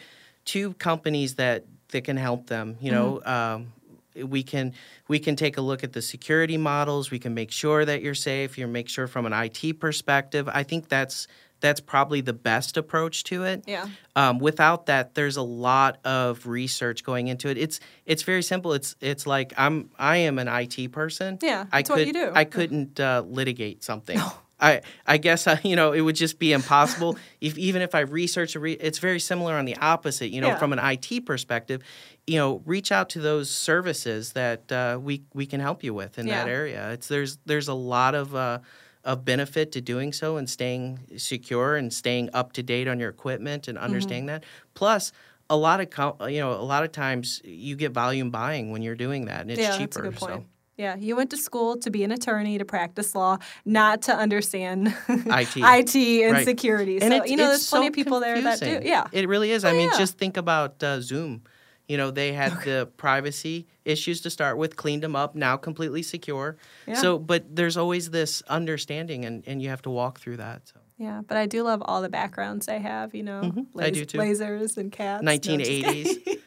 to 0.46 0.74
companies 0.74 1.36
that 1.36 1.66
that 1.90 2.04
can 2.04 2.18
help 2.18 2.48
them. 2.48 2.78
You 2.82 2.92
know, 2.92 3.22
mm-hmm. 3.26 3.30
um, 3.30 4.28
we 4.28 4.44
can 4.44 4.74
we 5.08 5.20
can 5.20 5.36
take 5.36 5.58
a 5.58 5.62
look 5.62 5.84
at 5.84 5.94
the 5.94 6.02
security 6.02 6.58
models. 6.58 7.12
We 7.12 7.20
can 7.20 7.34
make 7.34 7.52
sure 7.52 7.86
that 7.86 8.02
you're 8.02 8.16
safe. 8.16 8.58
You 8.58 8.68
make 8.68 8.90
sure 8.90 9.08
from 9.08 9.26
an 9.26 9.34
IT 9.34 9.80
perspective. 9.80 10.50
I 10.52 10.64
think 10.64 10.90
that's 10.90 11.28
that's 11.62 11.80
probably 11.80 12.22
the 12.22 12.34
best 12.34 12.76
approach 12.76 13.24
to 13.26 13.44
it. 13.44 13.64
Yeah. 13.68 13.88
Um, 14.16 14.40
without 14.40 14.88
that, 14.88 15.14
there's 15.14 15.38
a 15.38 15.44
lot 15.44 16.04
of 16.04 16.48
research 16.48 17.04
going 17.04 17.28
into 17.28 17.50
it. 17.50 17.58
It's 17.58 17.80
it's 18.06 18.24
very 18.24 18.42
simple. 18.42 18.74
It's 18.74 18.96
it's 19.00 19.26
like 19.26 19.54
I'm 19.58 19.92
I 19.98 20.18
am 20.18 20.40
an 20.40 20.48
IT 20.48 20.92
person. 20.92 21.38
Yeah, 21.42 21.66
that's 21.72 21.74
I 21.74 21.82
could, 21.84 22.00
what 22.00 22.08
you 22.08 22.14
do. 22.14 22.32
I 22.34 22.44
couldn't 22.44 23.00
uh, 23.00 23.24
litigate 23.26 23.84
something. 23.84 24.18
No. 24.18 24.32
I, 24.62 24.82
I 25.08 25.18
guess 25.18 25.48
uh, 25.48 25.58
you 25.64 25.76
know 25.76 25.92
it 25.92 26.02
would 26.02 26.16
just 26.16 26.40
be 26.40 26.54
impossible 26.54 27.18
if 27.42 27.58
even 27.58 27.82
if 27.82 27.96
I 27.96 28.02
research 28.02 28.56
re- 28.56 28.74
it's 28.74 29.00
very 29.00 29.20
similar 29.20 29.56
on 29.56 29.66
the 29.66 29.76
opposite 29.78 30.30
you 30.30 30.42
know 30.42 30.50
yeah. 30.50 30.58
from 30.58 30.74
an 30.74 30.80
IT 30.80 31.26
perspective 31.26 31.82
you 32.28 32.38
know 32.38 32.62
reach 32.66 32.92
out 32.92 33.10
to 33.10 33.20
those 33.20 33.50
services 33.50 34.34
that 34.34 34.72
uh, 34.72 35.00
we 35.02 35.24
we 35.34 35.46
can 35.46 35.60
help 35.60 35.84
you 35.84 35.94
with 35.94 36.18
in 36.20 36.28
yeah. 36.28 36.44
that 36.44 36.50
area 36.50 36.92
it's 36.92 37.08
there's 37.08 37.38
there's 37.46 37.68
a 37.68 37.74
lot 37.74 38.16
of 38.16 38.36
uh, 38.36 38.60
of 39.04 39.26
benefit 39.26 39.72
to 39.72 39.82
doing 39.82 40.14
so 40.14 40.38
and 40.38 40.50
staying 40.50 41.00
secure 41.18 41.76
and 41.76 41.92
staying 41.92 42.30
up 42.34 42.54
to 42.54 42.62
date 42.62 42.88
on 42.88 43.00
your 43.00 43.10
equipment 43.10 43.68
and 43.68 43.78
mm-hmm. 43.78 43.86
understanding 43.86 44.28
mm-hmm. 44.28 44.42
that 44.42 44.46
plus 44.76 45.12
a 45.50 45.58
lot 45.58 45.82
of 45.82 46.32
you 46.32 46.40
know 46.40 46.52
a 46.54 46.64
lot 46.64 46.84
of 46.84 46.92
times 46.92 47.42
you 47.44 47.76
get 47.76 47.92
volume 47.92 48.30
buying 48.30 48.72
when 48.72 48.82
you're 48.82 48.96
doing 48.96 49.26
that 49.26 49.42
and 49.42 49.52
it's 49.52 49.60
yeah, 49.60 49.78
cheaper 49.78 49.84
that's 49.84 49.98
a 49.98 50.02
good 50.02 50.16
point. 50.16 50.44
so 50.44 50.46
yeah, 50.82 50.96
you 50.96 51.16
went 51.16 51.30
to 51.30 51.38
school 51.38 51.78
to 51.78 51.92
be 51.92 52.04
an 52.04 52.12
attorney 52.12 52.58
to 52.58 52.66
practice 52.66 53.14
law, 53.14 53.38
not 53.66 54.02
to 54.04 54.16
understand 54.16 54.88
IT, 55.08 55.56
IT 55.58 55.96
and 55.96 56.34
right. 56.34 56.46
security. 56.46 57.00
And 57.00 57.14
so 57.14 57.26
you 57.26 57.38
know, 57.38 57.50
there's 57.50 57.70
plenty 57.70 57.86
so 57.86 57.90
of 57.90 57.94
people 57.94 58.20
confusing. 58.20 58.44
there 58.44 58.58
that 58.58 58.82
do. 58.82 58.88
Yeah, 58.88 59.08
it 59.12 59.28
really 59.28 59.52
is. 59.52 59.64
Oh, 59.64 59.70
I 59.70 59.74
mean, 59.74 59.90
yeah. 59.92 59.98
just 60.00 60.18
think 60.18 60.38
about 60.38 60.82
uh, 60.82 61.00
Zoom. 61.00 61.44
You 61.88 61.98
know, 61.98 62.10
they 62.10 62.34
had 62.34 62.54
okay. 62.54 62.72
the 62.72 62.86
privacy 62.98 63.68
issues 63.86 64.22
to 64.22 64.32
start 64.32 64.58
with, 64.58 64.76
cleaned 64.76 65.04
them 65.04 65.16
up, 65.16 65.36
now 65.36 65.56
completely 65.56 66.02
secure. 66.02 66.58
Yeah. 66.88 66.96
So, 66.96 67.20
but 67.20 67.56
there's 67.56 67.78
always 67.78 68.10
this 68.10 68.42
understanding, 68.48 69.26
and, 69.26 69.44
and 69.46 69.62
you 69.62 69.70
have 69.70 69.82
to 69.84 69.90
walk 69.92 70.20
through 70.20 70.38
that. 70.38 70.68
So. 70.68 70.80
Yeah, 70.98 71.22
but 71.28 71.38
I 71.38 71.46
do 71.46 71.64
love 71.64 71.84
all 71.86 72.02
the 72.02 72.10
backgrounds 72.10 72.66
they 72.66 72.80
have. 72.80 73.14
You 73.14 73.24
know, 73.24 73.42
mm-hmm. 73.42 73.80
I 73.80 73.92
do 73.92 74.06
too. 74.06 74.18
Lasers 74.18 74.78
and 74.78 74.92
cats. 74.92 75.24
1980s, 75.24 76.40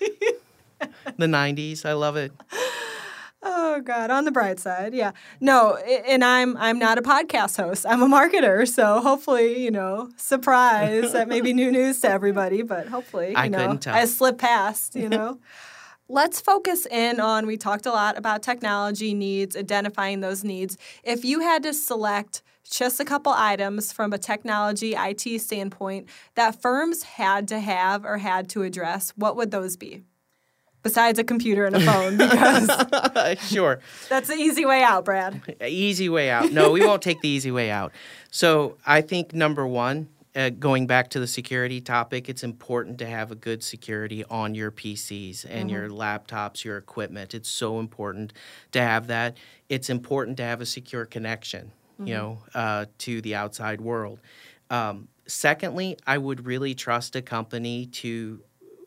no, 0.80 0.86
the 1.18 1.26
90s. 1.26 1.84
I 1.84 1.92
love 1.92 2.16
it. 2.16 2.32
Oh 3.46 3.80
God! 3.82 4.10
On 4.10 4.24
the 4.24 4.32
bright 4.32 4.58
side, 4.58 4.94
yeah. 4.94 5.12
No, 5.38 5.76
and 5.76 6.24
I'm 6.24 6.56
I'm 6.56 6.78
not 6.78 6.96
a 6.96 7.02
podcast 7.02 7.58
host. 7.58 7.84
I'm 7.86 8.02
a 8.02 8.06
marketer, 8.06 8.66
so 8.66 9.00
hopefully, 9.00 9.62
you 9.62 9.70
know, 9.70 10.10
surprise 10.16 11.12
that 11.12 11.28
may 11.28 11.42
be 11.42 11.52
new 11.52 11.70
news 11.78 12.00
to 12.00 12.10
everybody, 12.10 12.62
but 12.62 12.88
hopefully, 12.88 13.30
you 13.30 13.36
I 13.36 13.48
know, 13.48 13.78
I 13.86 14.06
slip 14.06 14.38
past. 14.38 14.96
You 14.96 15.08
know. 15.10 15.38
Let's 16.08 16.38
focus 16.38 16.86
in 16.86 17.18
on. 17.18 17.46
We 17.46 17.56
talked 17.56 17.86
a 17.86 17.90
lot 17.90 18.18
about 18.18 18.42
technology 18.42 19.14
needs, 19.14 19.56
identifying 19.56 20.20
those 20.20 20.44
needs. 20.44 20.76
If 21.02 21.24
you 21.24 21.40
had 21.40 21.62
to 21.62 21.72
select 21.72 22.42
just 22.70 23.00
a 23.00 23.04
couple 23.04 23.32
items 23.32 23.92
from 23.92 24.12
a 24.12 24.18
technology 24.18 24.94
IT 24.94 25.40
standpoint 25.40 26.08
that 26.34 26.60
firms 26.60 27.02
had 27.02 27.48
to 27.48 27.60
have 27.60 28.04
or 28.04 28.18
had 28.18 28.48
to 28.50 28.62
address, 28.62 29.12
what 29.16 29.36
would 29.36 29.50
those 29.50 29.76
be? 29.76 30.02
Besides 30.84 31.18
a 31.18 31.24
computer 31.24 31.64
and 31.64 31.74
a 31.74 31.80
phone 31.80 32.16
because 32.16 33.40
sure. 33.50 33.80
that's 34.08 34.28
the 34.28 34.34
easy 34.34 34.64
way 34.64 34.82
out 34.82 35.04
brad. 35.04 35.40
Easy 35.66 36.08
way 36.08 36.30
out. 36.30 36.52
No 36.52 36.70
we 36.70 36.80
won't 36.86 37.02
take 37.02 37.20
the 37.20 37.28
easy 37.28 37.50
way 37.50 37.70
out. 37.70 37.92
So 38.30 38.76
i 38.86 39.00
think 39.00 39.34
number 39.34 39.66
one 39.66 40.08
uh, 40.36 40.50
going 40.50 40.86
back 40.86 41.10
to 41.10 41.20
the 41.20 41.26
security 41.26 41.80
topic 41.80 42.28
it's 42.28 42.44
important 42.44 42.99
to 42.99 43.06
have 43.06 43.30
a 43.30 43.34
good 43.34 43.62
security 43.62 44.25
on 44.25 44.54
your 44.54 44.70
pcs 44.70 45.44
and 45.49 45.68
mm-hmm. 45.68 45.68
your 45.70 45.88
laptops 45.88 46.62
your 46.62 46.76
equipment. 46.76 47.34
It's 47.34 47.49
so 47.49 47.80
important 47.80 48.32
to 48.73 48.80
have 48.80 49.08
that. 49.08 49.38
It's 49.68 49.90
important 49.90 50.36
to 50.36 50.42
have 50.44 50.60
a 50.60 50.66
secure 50.66 51.06
connection 51.06 51.73
mm-hmm. 51.94 52.06
you 52.06 52.14
know 52.14 52.38
uh, 52.54 52.84
to 52.99 53.20
the 53.23 53.34
outside 53.34 53.80
world. 53.80 54.20
Um, 54.70 55.08
secondly 55.26 55.97
i 56.06 56.18
would 56.18 56.44
really 56.44 56.75
trust 56.75 57.16
a 57.16 57.23
company 57.23 57.86
to 57.86 58.42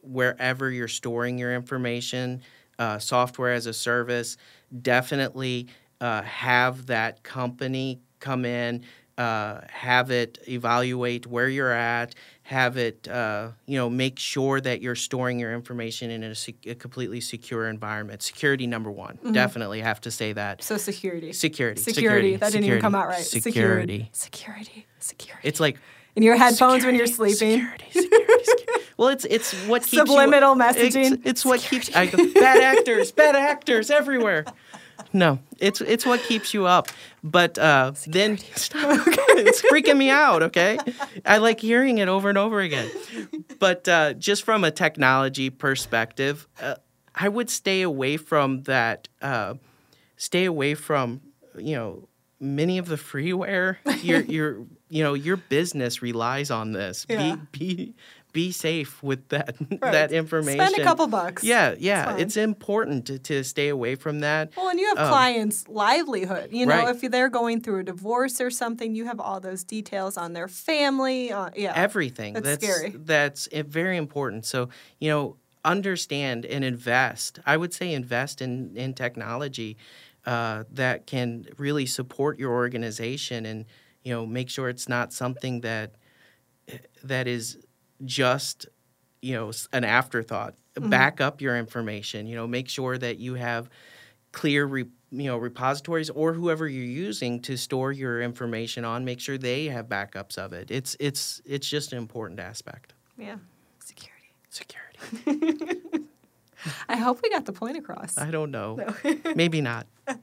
wherever 0.08 0.72
you're 0.72 0.88
storing 0.88 1.38
your 1.38 1.54
information, 1.54 2.41
uh, 2.80 3.00
software 3.00 3.54
as 3.54 3.65
a 3.65 3.74
service, 3.74 4.38
definitely 4.82 5.67
uh, 6.02 6.22
have 6.24 6.86
that 6.88 7.24
company 7.24 8.00
come 8.20 8.46
in, 8.46 8.84
uh, 9.17 9.62
have 9.70 10.12
it 10.12 10.38
evaluate 10.48 11.26
where 11.26 11.50
you're 11.50 11.72
at, 11.72 12.13
have 12.43 12.78
it, 12.78 13.08
uh, 13.08 13.50
you 13.65 13.76
know, 13.76 13.89
make 13.89 14.20
sure 14.20 14.62
that 14.62 14.80
you're 14.80 14.96
storing 14.96 15.39
your 15.39 15.54
information 15.54 16.12
in 16.12 16.24
a, 16.24 16.36
a 16.70 16.76
completely 16.76 17.20
secure 17.20 17.67
environment. 17.67 18.22
Security 18.22 18.67
number 18.67 18.91
one, 18.91 19.15
mm-hmm. 19.17 19.32
definitely 19.32 19.82
have 19.82 20.00
to 20.02 20.12
say 20.12 20.34
that. 20.34 20.62
So 20.63 20.78
security. 20.78 21.34
Security. 21.34 21.82
Security. 21.82 22.02
security. 22.02 22.36
That 22.36 22.52
didn't 22.52 22.65
even 22.65 22.82
come 22.82 22.93
out 22.96 23.08
right. 23.08 23.24
Security. 23.24 24.10
Security. 24.12 24.86
Security. 25.00 25.48
It's 25.48 25.60
like 25.60 25.80
in 26.15 26.24
your 26.24 26.36
headphones 26.36 26.84
security, 26.84 26.86
when 26.86 26.96
you're 26.96 27.08
sleeping. 27.08 27.36
Security, 27.36 27.86
security, 27.91 28.43
security. 28.43 28.66
Well, 28.97 29.10
it's 29.10 29.25
it's 29.25 29.53
what 29.67 29.83
keeps 29.83 30.10
subliminal 30.10 30.55
you, 30.55 30.62
messaging. 30.62 31.13
It's, 31.13 31.25
it's 31.25 31.45
what 31.45 31.60
keeps 31.62 31.95
I 31.95 32.07
go, 32.07 32.17
bad 32.33 32.62
actors, 32.63 33.12
bad 33.12 33.36
actors 33.36 33.91
everywhere. 33.91 34.45
No, 35.13 35.39
it's 35.60 35.81
it's 35.81 36.05
what 36.05 36.21
keeps 36.21 36.53
you 36.53 36.65
up. 36.65 36.89
But 37.23 37.57
uh, 37.57 37.93
then 38.07 38.38
stop. 38.55 38.99
it's 39.07 39.62
freaking 39.62 39.97
me 39.97 40.10
out. 40.10 40.43
Okay, 40.43 40.79
I 41.25 41.38
like 41.38 41.60
hearing 41.60 41.99
it 41.99 42.07
over 42.07 42.29
and 42.29 42.38
over 42.38 42.60
again. 42.60 42.89
But 43.60 43.88
uh, 43.88 44.13
just 44.13 44.43
from 44.43 44.63
a 44.63 44.71
technology 44.71 45.49
perspective, 45.49 46.47
uh, 46.60 46.75
I 47.13 47.29
would 47.29 47.49
stay 47.49 47.83
away 47.83 48.17
from 48.17 48.63
that. 48.63 49.07
Uh, 49.21 49.55
stay 50.15 50.45
away 50.45 50.73
from 50.73 51.21
you 51.57 51.75
know 51.75 52.07
many 52.39 52.77
of 52.77 52.88
the 52.88 52.95
freeware. 52.95 53.77
Your 54.03 54.21
your 54.21 54.65
you 54.89 55.03
know 55.03 55.13
your 55.13 55.38
business 55.38 56.01
relies 56.01 56.51
on 56.51 56.71
this. 56.71 57.05
Yeah. 57.10 57.36
Be 57.51 57.60
be 57.60 57.95
be 58.33 58.51
safe 58.51 59.01
with 59.01 59.29
that 59.29 59.55
right. 59.81 59.91
that 59.91 60.11
information. 60.11 60.65
Spend 60.65 60.81
a 60.81 60.83
couple 60.83 61.07
bucks. 61.07 61.43
Yeah, 61.43 61.75
yeah. 61.77 62.13
It's, 62.13 62.21
it's 62.21 62.37
important 62.37 63.07
to, 63.07 63.19
to 63.19 63.43
stay 63.43 63.69
away 63.69 63.95
from 63.95 64.19
that. 64.21 64.51
Well, 64.55 64.69
and 64.69 64.79
you 64.79 64.87
have 64.87 64.99
um, 64.99 65.09
clients' 65.09 65.67
livelihood. 65.67 66.49
You 66.51 66.65
know, 66.65 66.85
right. 66.85 66.95
if 66.95 67.09
they're 67.09 67.29
going 67.29 67.61
through 67.61 67.79
a 67.79 67.83
divorce 67.83 68.39
or 68.41 68.49
something, 68.49 68.95
you 68.95 69.05
have 69.05 69.19
all 69.19 69.39
those 69.39 69.63
details 69.63 70.17
on 70.17 70.33
their 70.33 70.47
family. 70.47 71.31
Uh, 71.31 71.49
yeah, 71.55 71.73
everything. 71.75 72.33
That's, 72.33 72.45
that's 72.45 72.65
scary. 72.65 72.93
That's 72.95 73.47
very 73.51 73.97
important. 73.97 74.45
So 74.45 74.69
you 74.99 75.09
know, 75.09 75.37
understand 75.63 76.45
and 76.45 76.63
invest. 76.63 77.39
I 77.45 77.57
would 77.57 77.73
say 77.73 77.93
invest 77.93 78.41
in 78.41 78.75
in 78.75 78.93
technology 78.93 79.77
uh, 80.25 80.65
that 80.71 81.07
can 81.07 81.47
really 81.57 81.85
support 81.85 82.37
your 82.37 82.51
organization 82.51 83.45
and 83.45 83.65
you 84.03 84.13
know 84.13 84.25
make 84.25 84.49
sure 84.49 84.69
it's 84.69 84.89
not 84.89 85.13
something 85.13 85.61
that 85.61 85.95
that 87.03 87.27
is 87.27 87.57
just 88.05 88.67
you 89.21 89.33
know 89.33 89.51
an 89.73 89.83
afterthought. 89.83 90.55
Mm-hmm. 90.77 90.91
back 90.91 91.19
up 91.19 91.41
your 91.41 91.57
information 91.57 92.27
you 92.27 92.36
know 92.36 92.45
make 92.45 92.69
sure 92.69 92.99
that 92.99 93.17
you 93.17 93.33
have 93.33 93.67
clear 94.31 94.63
re, 94.63 94.86
you 95.12 95.23
know 95.23 95.38
repositories 95.38 96.10
or 96.12 96.33
whoever 96.33 96.67
you're 96.67 96.83
using 96.83 97.41
to 97.41 97.57
store 97.57 97.91
your 97.91 98.21
information 98.21 98.86
on 98.86 99.03
make 99.03 99.19
sure 99.19 99.38
they 99.38 99.65
have 99.65 99.88
backups 99.88 100.38
of 100.38 100.53
it. 100.53 100.69
It's 100.69 100.95
it's 100.99 101.41
it's 101.45 101.67
just 101.67 101.93
an 101.93 101.97
important 101.97 102.39
aspect. 102.39 102.93
Yeah. 103.17 103.38
Security. 103.79 104.27
Security. 104.49 105.81
I 106.89 106.97
hope 106.97 107.21
we 107.23 107.29
got 107.29 107.45
the 107.45 107.53
point 107.53 107.77
across. 107.77 108.17
I 108.17 108.29
don't 108.29 108.51
know. 108.51 108.75
No. 109.03 109.33
maybe 109.36 109.62
not. 109.62 109.88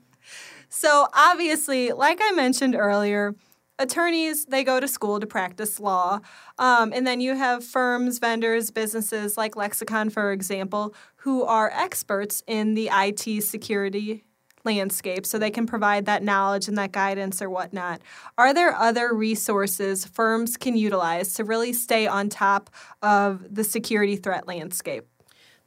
So 0.71 1.07
obviously 1.15 1.93
like 1.93 2.19
i 2.21 2.33
mentioned 2.33 2.75
earlier 2.75 3.35
attorneys 3.79 4.45
they 4.47 4.63
go 4.63 4.79
to 4.79 4.87
school 4.87 5.19
to 5.19 5.27
practice 5.27 5.81
law 5.81 6.21
um, 6.59 6.93
and 6.93 7.07
then 7.07 7.21
you 7.21 7.35
have 7.35 7.65
firms 7.65 8.19
vendors 8.19 8.71
businesses 8.71 9.37
like 9.37 9.57
lexicon 9.57 10.11
for 10.11 10.33
example 10.33 10.95
who 11.17 11.43
are 11.43 11.71
experts 11.73 12.43
in 12.47 12.75
the 12.75 12.89
it 12.89 13.43
security 13.43 14.25
landscape 14.65 15.27
so 15.27 15.39
they 15.39 15.51
can 15.51 15.67
provide 15.67 16.07
that 16.07 16.23
knowledge 16.23 16.69
and 16.69 16.79
that 16.79 16.93
guidance 16.93 17.41
or 17.43 17.51
whatnot. 17.51 18.01
Are 18.39 18.55
there 18.55 18.75
other 18.75 19.15
resources 19.15 20.05
firms 20.05 20.57
can 20.57 20.77
utilize 20.77 21.35
to 21.35 21.45
really 21.45 21.73
stay 21.73 22.07
on 22.07 22.29
top 22.29 22.71
of 23.03 23.55
the 23.55 23.65
security 23.65 24.17
threat 24.17 24.49
landscape? 24.49 25.07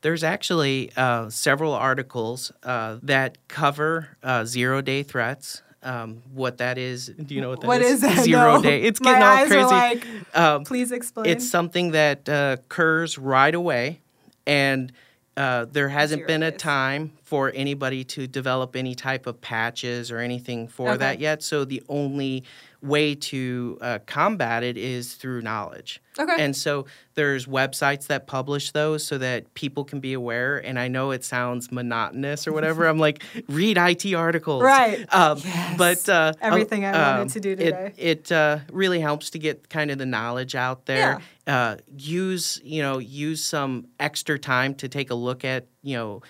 There's 0.02 0.24
actually 0.24 0.92
uh, 0.96 1.30
several 1.30 1.74
articles 1.74 2.52
uh, 2.64 2.98
that 3.04 3.48
cover 3.48 4.18
uh, 4.22 4.46
zero 4.46 4.82
day 4.82 5.04
threats. 5.04 5.64
Um, 5.88 6.22
what 6.34 6.58
that 6.58 6.78
is? 6.78 7.06
Do 7.08 7.34
you 7.34 7.40
know 7.42 7.50
what 7.50 7.62
that 7.62 7.66
is? 7.66 7.68
What 7.68 7.82
is 7.82 8.02
that? 8.02 8.24
Zero 8.26 8.56
No. 8.58 8.62
day. 8.62 8.82
It's 8.82 9.00
My 9.00 9.12
getting 9.14 9.24
all 9.24 9.30
eyes 9.36 9.46
are 9.46 9.90
crazy. 9.90 10.06
like, 10.06 10.38
um, 10.38 10.64
Please 10.66 10.92
explain. 10.92 11.28
it's 11.28 11.50
something 11.50 11.92
that 11.92 12.28
uh, 12.28 12.58
occurs 12.60 13.18
right 13.18 13.56
away, 13.56 14.02
and 14.46 14.92
uh, 15.38 15.66
there 15.72 15.88
hasn't 15.90 16.20
Zero 16.22 16.28
been 16.28 16.44
a 16.44 16.52
time 16.52 17.14
for 17.28 17.52
anybody 17.54 18.06
to 18.06 18.26
develop 18.26 18.74
any 18.74 18.96
type 18.96 19.28
of 19.28 19.42
patches 19.42 20.12
or 20.12 20.20
anything 20.20 20.66
for 20.66 20.92
Okay. 20.92 20.98
that 21.00 21.20
yet. 21.20 21.44
So 21.44 21.66
the 21.66 21.84
only 21.90 22.46
way 22.82 23.16
to 23.16 23.78
uh, 23.82 24.00
combat 24.06 24.64
it 24.64 24.78
is 24.78 25.16
through 25.16 25.42
knowledge. 25.42 26.02
Okay. 26.18 26.36
And 26.40 26.56
so 26.56 26.86
there's 27.16 27.46
websites 27.46 28.08
that 28.08 28.28
publish 28.28 28.72
those 28.72 29.04
so 29.04 29.18
that 29.18 29.54
people 29.56 29.84
can 29.84 30.00
be 30.00 30.14
aware. 30.14 30.58
And 30.58 30.80
I 30.80 30.88
know 30.88 31.12
it 31.12 31.26
sounds 31.26 31.70
monotonous 31.70 32.48
or 32.48 32.54
whatever. 32.54 32.88
I'm 32.88 32.98
like, 33.00 33.22
read 33.50 33.78
IT 33.78 34.14
articles. 34.14 34.64
Right. 34.64 35.06
Um, 35.14 35.38
Yes. 35.44 35.78
But 35.78 36.08
uh, 36.10 36.32
Everything 36.42 36.86
I 36.86 36.92
wanted 36.94 37.22
um, 37.24 37.28
to 37.30 37.40
do 37.42 37.52
it- 37.52 37.58
today. 37.58 37.94
It, 37.98 38.32
uh, 38.32 38.60
really 38.72 39.02
helps 39.02 39.32
to 39.32 39.40
get 39.40 39.68
kind 39.70 39.92
of 39.92 39.98
the 39.98 40.06
knowledge 40.06 40.56
out 40.56 40.86
there. 40.86 41.20
Uh, 41.46 41.76
use 41.98 42.62
you 42.64 42.82
know 42.82 43.00
use 43.00 43.44
some 43.44 43.88
extra 44.00 44.38
time 44.40 44.76
to 44.76 44.88
take 44.88 45.10
a 45.12 45.16
look 45.16 45.44
at 45.44 45.66
you 45.82 45.96
know 45.98 46.22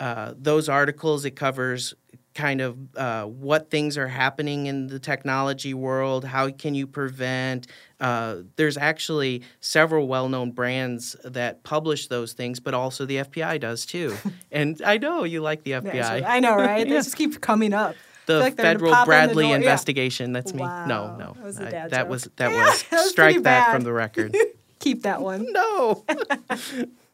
uh, 0.00 0.34
those 0.36 0.68
articles. 0.68 1.24
It 1.24 1.36
covers 1.36 1.94
kind 2.32 2.60
of 2.60 2.76
uh, 2.96 3.24
what 3.24 3.70
things 3.70 3.98
are 3.98 4.06
happening 4.06 4.66
in 4.66 4.86
the 4.86 4.98
technology 5.00 5.74
world. 5.74 6.24
How 6.24 6.50
can 6.50 6.74
you 6.74 6.86
prevent? 6.86 7.66
Uh, 8.00 8.36
there's 8.56 8.76
actually 8.78 9.42
several 9.60 10.06
well-known 10.08 10.52
brands 10.52 11.16
that 11.24 11.62
publish 11.64 12.06
those 12.06 12.32
things, 12.32 12.60
but 12.60 12.72
also 12.72 13.04
the 13.04 13.16
FBI 13.16 13.60
does 13.60 13.84
too. 13.84 14.16
and 14.52 14.80
I 14.84 14.98
know 14.98 15.24
you 15.24 15.40
like 15.42 15.64
the 15.64 15.70
Yeah, 15.72 15.80
FBI. 15.80 16.24
I 16.26 16.40
know, 16.40 16.56
right? 16.56 16.84
They 16.86 16.90
Yeah. 16.94 17.00
just 17.00 17.16
keep 17.16 17.40
coming 17.40 17.74
up. 17.74 17.94
the 18.26 18.38
like 18.38 18.56
federal 18.56 18.92
popping 18.92 19.02
the 19.02 19.06
Bradley 19.06 19.48
yeah. 19.50 19.56
investigation. 19.56 20.32
That's 20.32 20.54
me. 20.54 20.60
Wow. 20.62 20.86
No, 20.86 21.16
no, 21.16 21.32
That 21.34 21.44
was 21.44 21.58
a 21.60 21.66
I- 21.66 21.70
dad 21.70 21.90
that 21.90 21.98
joke. 22.02 22.08
was 22.10 22.28
that 22.36 22.52
was 22.52 22.84
that 22.90 23.06
strike 23.06 23.42
that 23.42 23.72
from 23.74 23.82
the 23.82 23.92
record. 23.92 24.36
Keep 24.78 25.02
that 25.02 25.20
one. 25.20 25.52
no. 25.52 26.04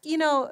you 0.05 0.19
know, 0.19 0.51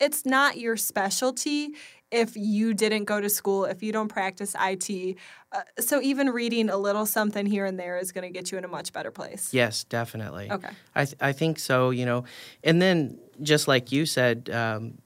it's 0.00 0.24
not 0.26 0.58
your 0.58 0.76
specialty 0.76 1.70
if 2.10 2.36
you 2.36 2.72
didn't 2.72 3.04
go 3.04 3.20
to 3.20 3.28
school, 3.28 3.64
if 3.64 3.82
you 3.82 3.90
don't 3.92 4.08
practice 4.08 4.54
IT. 4.60 5.16
Uh, 5.52 5.62
so 5.80 6.00
even 6.00 6.30
reading 6.30 6.68
a 6.70 6.76
little 6.76 7.04
something 7.06 7.46
here 7.46 7.64
and 7.64 7.78
there 7.80 7.98
is 7.98 8.12
going 8.12 8.22
to 8.22 8.30
get 8.30 8.52
you 8.52 8.58
in 8.58 8.64
a 8.64 8.68
much 8.68 8.92
better 8.92 9.10
place. 9.10 9.52
Yes, 9.52 9.84
definitely. 9.84 10.50
Okay. 10.50 10.68
I 10.94 11.04
th- 11.04 11.16
I 11.20 11.32
think 11.32 11.58
so. 11.58 11.90
You 11.90 12.06
know, 12.06 12.24
and 12.62 12.80
then 12.80 13.18
just 13.42 13.66
like 13.66 13.90
you 13.90 14.06
said, 14.06 14.48
um, 14.50 14.98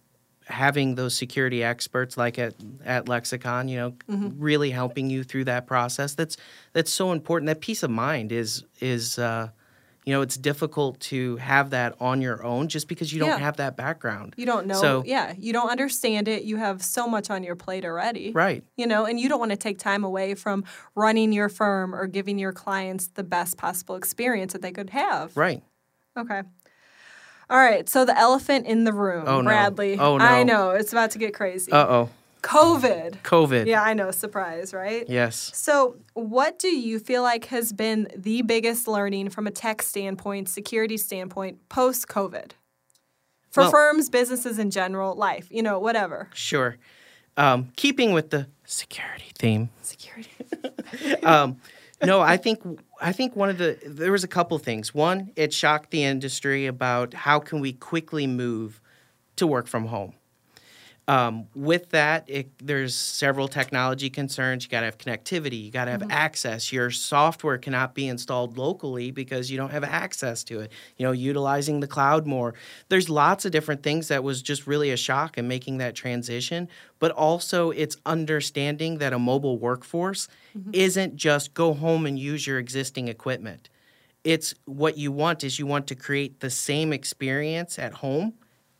having 0.46 0.96
those 0.96 1.14
security 1.14 1.62
experts 1.64 2.16
like 2.18 2.38
at 2.38 2.54
at 2.84 3.08
Lexicon, 3.08 3.68
you 3.68 3.76
know, 3.78 3.94
Mm-hmm. 4.10 4.40
really 4.40 4.70
helping 4.70 5.08
you 5.08 5.22
through 5.24 5.44
that 5.44 5.66
process. 5.66 6.14
That's 6.14 6.36
that's 6.74 6.90
so 6.92 7.12
important. 7.12 7.46
That 7.46 7.60
peace 7.60 7.82
of 7.82 7.90
mind 7.90 8.30
is 8.32 8.64
is. 8.80 9.18
Uh, 9.18 9.48
you 10.06 10.14
know, 10.14 10.22
it's 10.22 10.36
difficult 10.36 10.98
to 11.00 11.36
have 11.36 11.70
that 11.70 11.94
on 12.00 12.20
your 12.22 12.42
own 12.42 12.68
just 12.68 12.88
because 12.88 13.12
you 13.12 13.20
don't 13.20 13.38
have 13.40 13.58
that 13.58 13.76
background. 13.76 14.34
You 14.36 14.46
don't 14.46 14.66
know. 14.66 14.80
So- 14.80 15.02
yeah, 15.06 15.34
you 15.38 15.52
don't 15.52 15.68
understand 15.70 16.26
it. 16.28 16.42
You 16.44 16.56
have 16.56 16.82
so 16.82 17.06
much 17.06 17.28
on 17.30 17.42
your 17.42 17.54
plate 17.56 17.84
already. 17.84 18.32
Right. 18.32 18.64
You 18.76 18.86
know, 18.86 19.04
and 19.04 19.20
you 19.20 19.28
don't 19.28 19.38
want 19.38 19.50
to 19.50 19.56
take 19.58 19.78
time 19.78 20.02
away 20.04 20.34
from 20.34 20.64
running 20.94 21.32
your 21.32 21.48
firm 21.48 21.94
or 21.94 22.06
giving 22.06 22.38
your 22.38 22.52
clients 22.52 23.08
the 23.08 23.22
best 23.24 23.56
possible 23.58 23.94
experience 23.96 24.52
that 24.54 24.62
they 24.62 24.72
could 24.72 24.90
have. 24.90 25.36
Right. 25.36 25.62
Okay. 26.16 26.42
All 27.50 27.58
right. 27.58 27.88
So 27.88 28.04
the 28.04 28.16
elephant 28.16 28.66
in 28.66 28.84
the 28.84 28.92
room, 28.92 29.24
Oh, 29.26 29.40
no. 29.40 29.48
Bradley. 29.50 29.98
Oh, 29.98 30.18
I 30.18 30.44
know 30.44 30.70
it's 30.70 30.92
about 30.92 31.10
to 31.12 31.18
get 31.18 31.34
crazy. 31.34 31.72
Uh 31.72 31.86
oh. 31.88 32.10
COVID. 32.42 33.22
COVID. 33.22 33.66
Yeah, 33.66 33.82
I 33.82 33.94
know. 33.94 34.10
Surprise, 34.10 34.72
right? 34.72 35.08
Yes. 35.08 35.50
So, 35.54 35.96
what 36.14 36.58
do 36.58 36.68
you 36.68 36.98
feel 36.98 37.22
like 37.22 37.46
has 37.46 37.72
been 37.72 38.08
the 38.16 38.42
biggest 38.42 38.88
learning 38.88 39.30
from 39.30 39.46
a 39.46 39.50
tech 39.50 39.82
standpoint, 39.82 40.48
security 40.48 40.96
standpoint, 40.96 41.68
post 41.68 42.08
COVID? 42.08 42.52
For 43.50 43.62
Well- 43.62 43.70
firms, 43.70 44.08
businesses 44.10 44.58
in 44.58 44.70
general, 44.70 45.14
life, 45.14 45.48
you 45.50 45.62
know, 45.62 45.78
whatever. 45.78 46.28
Sure. 46.34 46.76
Um, 47.36 47.72
keeping 47.76 48.12
with 48.12 48.30
the 48.30 48.48
security 48.64 49.32
theme, 49.38 49.70
Security. 49.82 50.30
um, 51.22 51.58
no, 52.02 52.20
I 52.20 52.36
think 52.36 52.60
I 53.00 53.12
think 53.12 53.36
one 53.36 53.48
of 53.48 53.58
the 53.58 53.78
there 53.86 54.12
was 54.12 54.24
a 54.24 54.28
couple 54.28 54.58
things. 54.58 54.94
One, 54.94 55.32
it 55.36 55.52
shocked 55.52 55.90
the 55.90 56.02
industry 56.04 56.66
about 56.66 57.14
how 57.14 57.38
can 57.38 57.60
we 57.60 57.72
quickly 57.72 58.26
move 58.26 58.80
to 59.36 59.46
work 59.46 59.66
from 59.66 59.86
home. 59.86 60.14
Um, 61.08 61.46
with 61.56 61.90
that, 61.90 62.24
it, 62.28 62.50
there's 62.58 62.94
several 62.94 63.48
technology 63.48 64.10
concerns. 64.10 64.64
You 64.64 64.70
got 64.70 64.80
to 64.80 64.86
have 64.86 64.98
connectivity. 64.98 65.64
You 65.64 65.70
got 65.72 65.86
to 65.86 65.90
have 65.90 66.08
access. 66.08 66.72
Your 66.72 66.90
software 66.90 67.58
cannot 67.58 67.94
be 67.94 68.06
installed 68.06 68.56
locally 68.56 69.10
because 69.10 69.50
you 69.50 69.56
don't 69.56 69.72
have 69.72 69.82
access 69.82 70.44
to 70.44 70.60
it. 70.60 70.70
You 70.98 71.06
know, 71.06 71.12
utilizing 71.12 71.80
the 71.80 71.88
cloud 71.88 72.26
more. 72.28 72.54
There's 72.90 73.08
lots 73.08 73.44
of 73.44 73.50
different 73.50 73.82
things 73.82 74.06
that 74.08 74.22
was 74.22 74.40
just 74.40 74.68
really 74.68 74.92
a 74.92 74.96
shock 74.96 75.36
in 75.36 75.48
making 75.48 75.78
that 75.78 75.96
transition. 75.96 76.68
But 77.00 77.10
also, 77.10 77.70
it's 77.70 77.96
understanding 78.06 78.98
that 78.98 79.12
a 79.12 79.18
mobile 79.18 79.58
workforce 79.58 80.28
isn't 80.72 81.16
just 81.16 81.54
go 81.54 81.74
home 81.74 82.06
and 82.06 82.18
use 82.18 82.46
your 82.46 82.58
existing 82.58 83.08
equipment. 83.08 83.68
It's 84.22 84.54
what 84.64 84.96
you 84.96 85.10
want 85.10 85.42
is 85.42 85.58
you 85.58 85.66
want 85.66 85.86
to 85.88 85.94
create 85.94 86.40
the 86.40 86.50
same 86.50 86.92
experience 86.92 87.78
at 87.78 87.94
home 87.94 88.34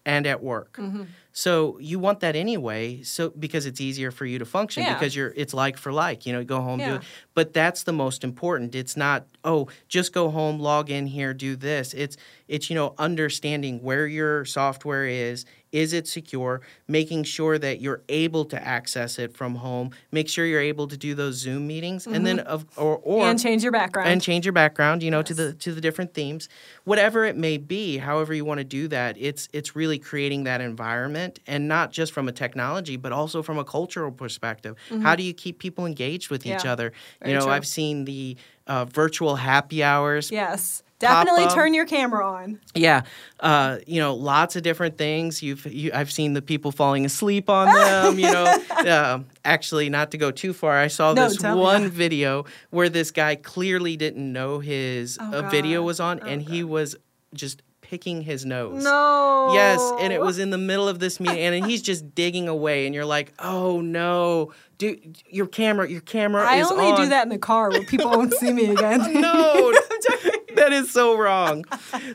and 0.04 0.26
at 0.26 0.42
work. 0.42 0.76
Mm-hmm. 0.76 1.04
So 1.32 1.78
you 1.80 1.98
want 1.98 2.20
that 2.20 2.34
anyway, 2.36 3.02
so 3.02 3.30
because 3.30 3.64
it's 3.66 3.80
easier 3.80 4.10
for 4.10 4.26
you 4.26 4.38
to 4.40 4.44
function 4.44 4.82
Yeah. 4.82 4.94
because 4.94 5.14
you're 5.14 5.32
it's 5.36 5.54
like 5.54 5.76
for 5.76 5.92
like, 5.92 6.26
you 6.26 6.32
know, 6.32 6.42
go 6.44 6.60
home 6.60 6.78
do 6.78 6.84
Yeah. 6.84 6.94
it. 6.96 7.02
But 7.34 7.52
that's 7.52 7.84
the 7.84 7.92
most 7.92 8.24
important. 8.24 8.74
It's 8.74 8.96
not 8.96 9.26
oh, 9.44 9.68
just 9.88 10.12
go 10.12 10.28
home, 10.30 10.58
log 10.58 10.90
in 10.90 11.06
here, 11.06 11.32
do 11.32 11.56
this. 11.56 11.94
It's 11.94 12.16
it's 12.48 12.68
you 12.68 12.74
know 12.76 12.94
understanding 12.98 13.80
where 13.82 14.06
your 14.06 14.44
software 14.44 15.06
is, 15.06 15.46
is 15.72 15.92
it 15.92 16.08
secure, 16.08 16.60
making 16.88 17.22
sure 17.22 17.56
that 17.58 17.80
you're 17.80 18.02
able 18.08 18.44
to 18.46 18.60
access 18.62 19.18
it 19.20 19.32
from 19.36 19.54
home, 19.54 19.90
make 20.10 20.28
sure 20.28 20.44
you're 20.44 20.60
able 20.60 20.88
to 20.88 20.96
do 20.96 21.14
those 21.14 21.36
Zoom 21.36 21.68
meetings 21.68 22.06
and 22.08 22.26
then 22.26 22.40
of 22.40 22.66
or 22.76 22.98
or 22.98 23.20
Mm-hmm. 23.22 23.30
and 23.30 23.40
change 23.40 23.62
your 23.62 23.72
background. 23.72 24.08
and 24.10 24.20
change 24.20 24.44
your 24.46 24.52
background 24.52 25.02
you 25.04 25.10
know 25.12 25.22
to 25.22 25.32
the 25.34 25.52
to 25.54 25.72
the 25.72 25.80
different 25.80 26.12
themes 26.12 26.48
whatever 26.84 27.24
it 27.24 27.36
may 27.36 27.56
be 27.56 27.98
however 27.98 28.32
you 28.34 28.44
want 28.44 28.58
to 28.58 28.64
do 28.80 28.88
that 28.88 29.16
it's 29.18 29.48
it's 29.52 29.76
really 29.76 29.98
creating 29.98 30.44
that 30.44 30.60
environment 30.60 31.19
and 31.46 31.68
not 31.68 31.86
just 31.98 32.12
from 32.12 32.28
a 32.28 32.32
technology 32.32 32.96
but 32.96 33.12
also 33.12 33.42
from 33.42 33.58
a 33.58 33.64
cultural 33.64 34.10
perspective 34.12 34.74
how 35.02 35.14
do 35.14 35.22
you 35.22 35.34
keep 35.34 35.58
people 35.58 35.84
engaged 35.86 36.30
with 36.30 36.42
each 36.46 36.50
Mm-hmm. 36.60 36.68
Other 36.68 36.92
very 37.20 37.32
you 37.32 37.38
know 37.38 37.44
true. 37.46 37.54
i've 37.54 37.66
seen 37.66 38.04
the 38.04 38.36
uh, 38.66 38.84
virtual 38.86 39.36
happy 39.36 39.82
hours 39.82 40.30
yes. 40.30 40.82
Definitely 41.00 41.46
turn 41.54 41.72
your 41.72 41.86
camera 41.86 42.22
on. 42.28 42.60
yeah, 42.74 43.00
uh, 43.40 43.78
you 43.86 44.00
know, 44.02 44.12
lots 44.14 44.54
of 44.54 44.62
different 44.62 44.98
things. 44.98 45.42
You've, 45.42 45.64
you, 45.64 45.90
I've 45.94 46.12
seen 46.12 46.34
the 46.34 46.42
people 46.42 46.72
falling 46.72 47.06
asleep 47.06 47.48
on 47.48 47.68
them. 47.74 48.18
You 48.18 48.30
know, 48.30 48.44
uh, 48.70 49.20
actually, 49.42 49.88
not 49.88 50.10
to 50.10 50.18
go 50.18 50.30
too 50.30 50.52
far, 50.52 50.76
I 50.76 50.88
saw 50.88 51.14
No, 51.14 51.26
this 51.26 51.40
one 51.42 51.88
video 51.88 52.44
where 52.68 52.90
this 52.90 53.10
guy 53.12 53.34
clearly 53.36 53.96
didn't 53.96 54.30
know 54.30 54.58
his 54.58 55.16
Oh, 55.18 55.38
uh, 55.38 55.48
video 55.48 55.82
was 55.82 56.00
on, 56.00 56.20
Oh, 56.22 56.26
and 56.26 56.42
he 56.42 56.62
was 56.64 56.96
just 57.32 57.62
picking 57.90 58.22
his 58.22 58.46
nose. 58.46 58.84
No. 58.84 59.50
Yes, 59.52 59.80
and 59.98 60.12
it 60.12 60.20
was 60.20 60.38
in 60.38 60.50
the 60.50 60.58
middle 60.58 60.86
of 60.88 61.00
this 61.00 61.18
meeting, 61.18 61.38
and 61.40 61.66
he's 61.66 61.82
just 61.82 62.14
digging 62.14 62.46
away, 62.46 62.86
and 62.86 62.94
you're 62.94 63.04
like, 63.04 63.32
"Oh 63.40 63.80
no, 63.80 64.52
dude, 64.78 65.18
your 65.28 65.46
camera, 65.48 65.90
your 65.90 66.00
camera 66.00 66.44
I 66.46 66.60
only 66.62 66.86
on." 66.86 67.00
do 67.02 67.08
that 67.08 67.24
in 67.24 67.30
the 67.30 67.38
car 67.38 67.70
where 67.70 67.82
people 67.82 68.10
won't 68.10 68.32
see 68.34 68.52
me 68.52 68.66
again. 68.70 68.98
no, 69.20 69.72
that 70.54 70.72
is 70.72 70.92
so 70.92 71.16
wrong. 71.18 71.64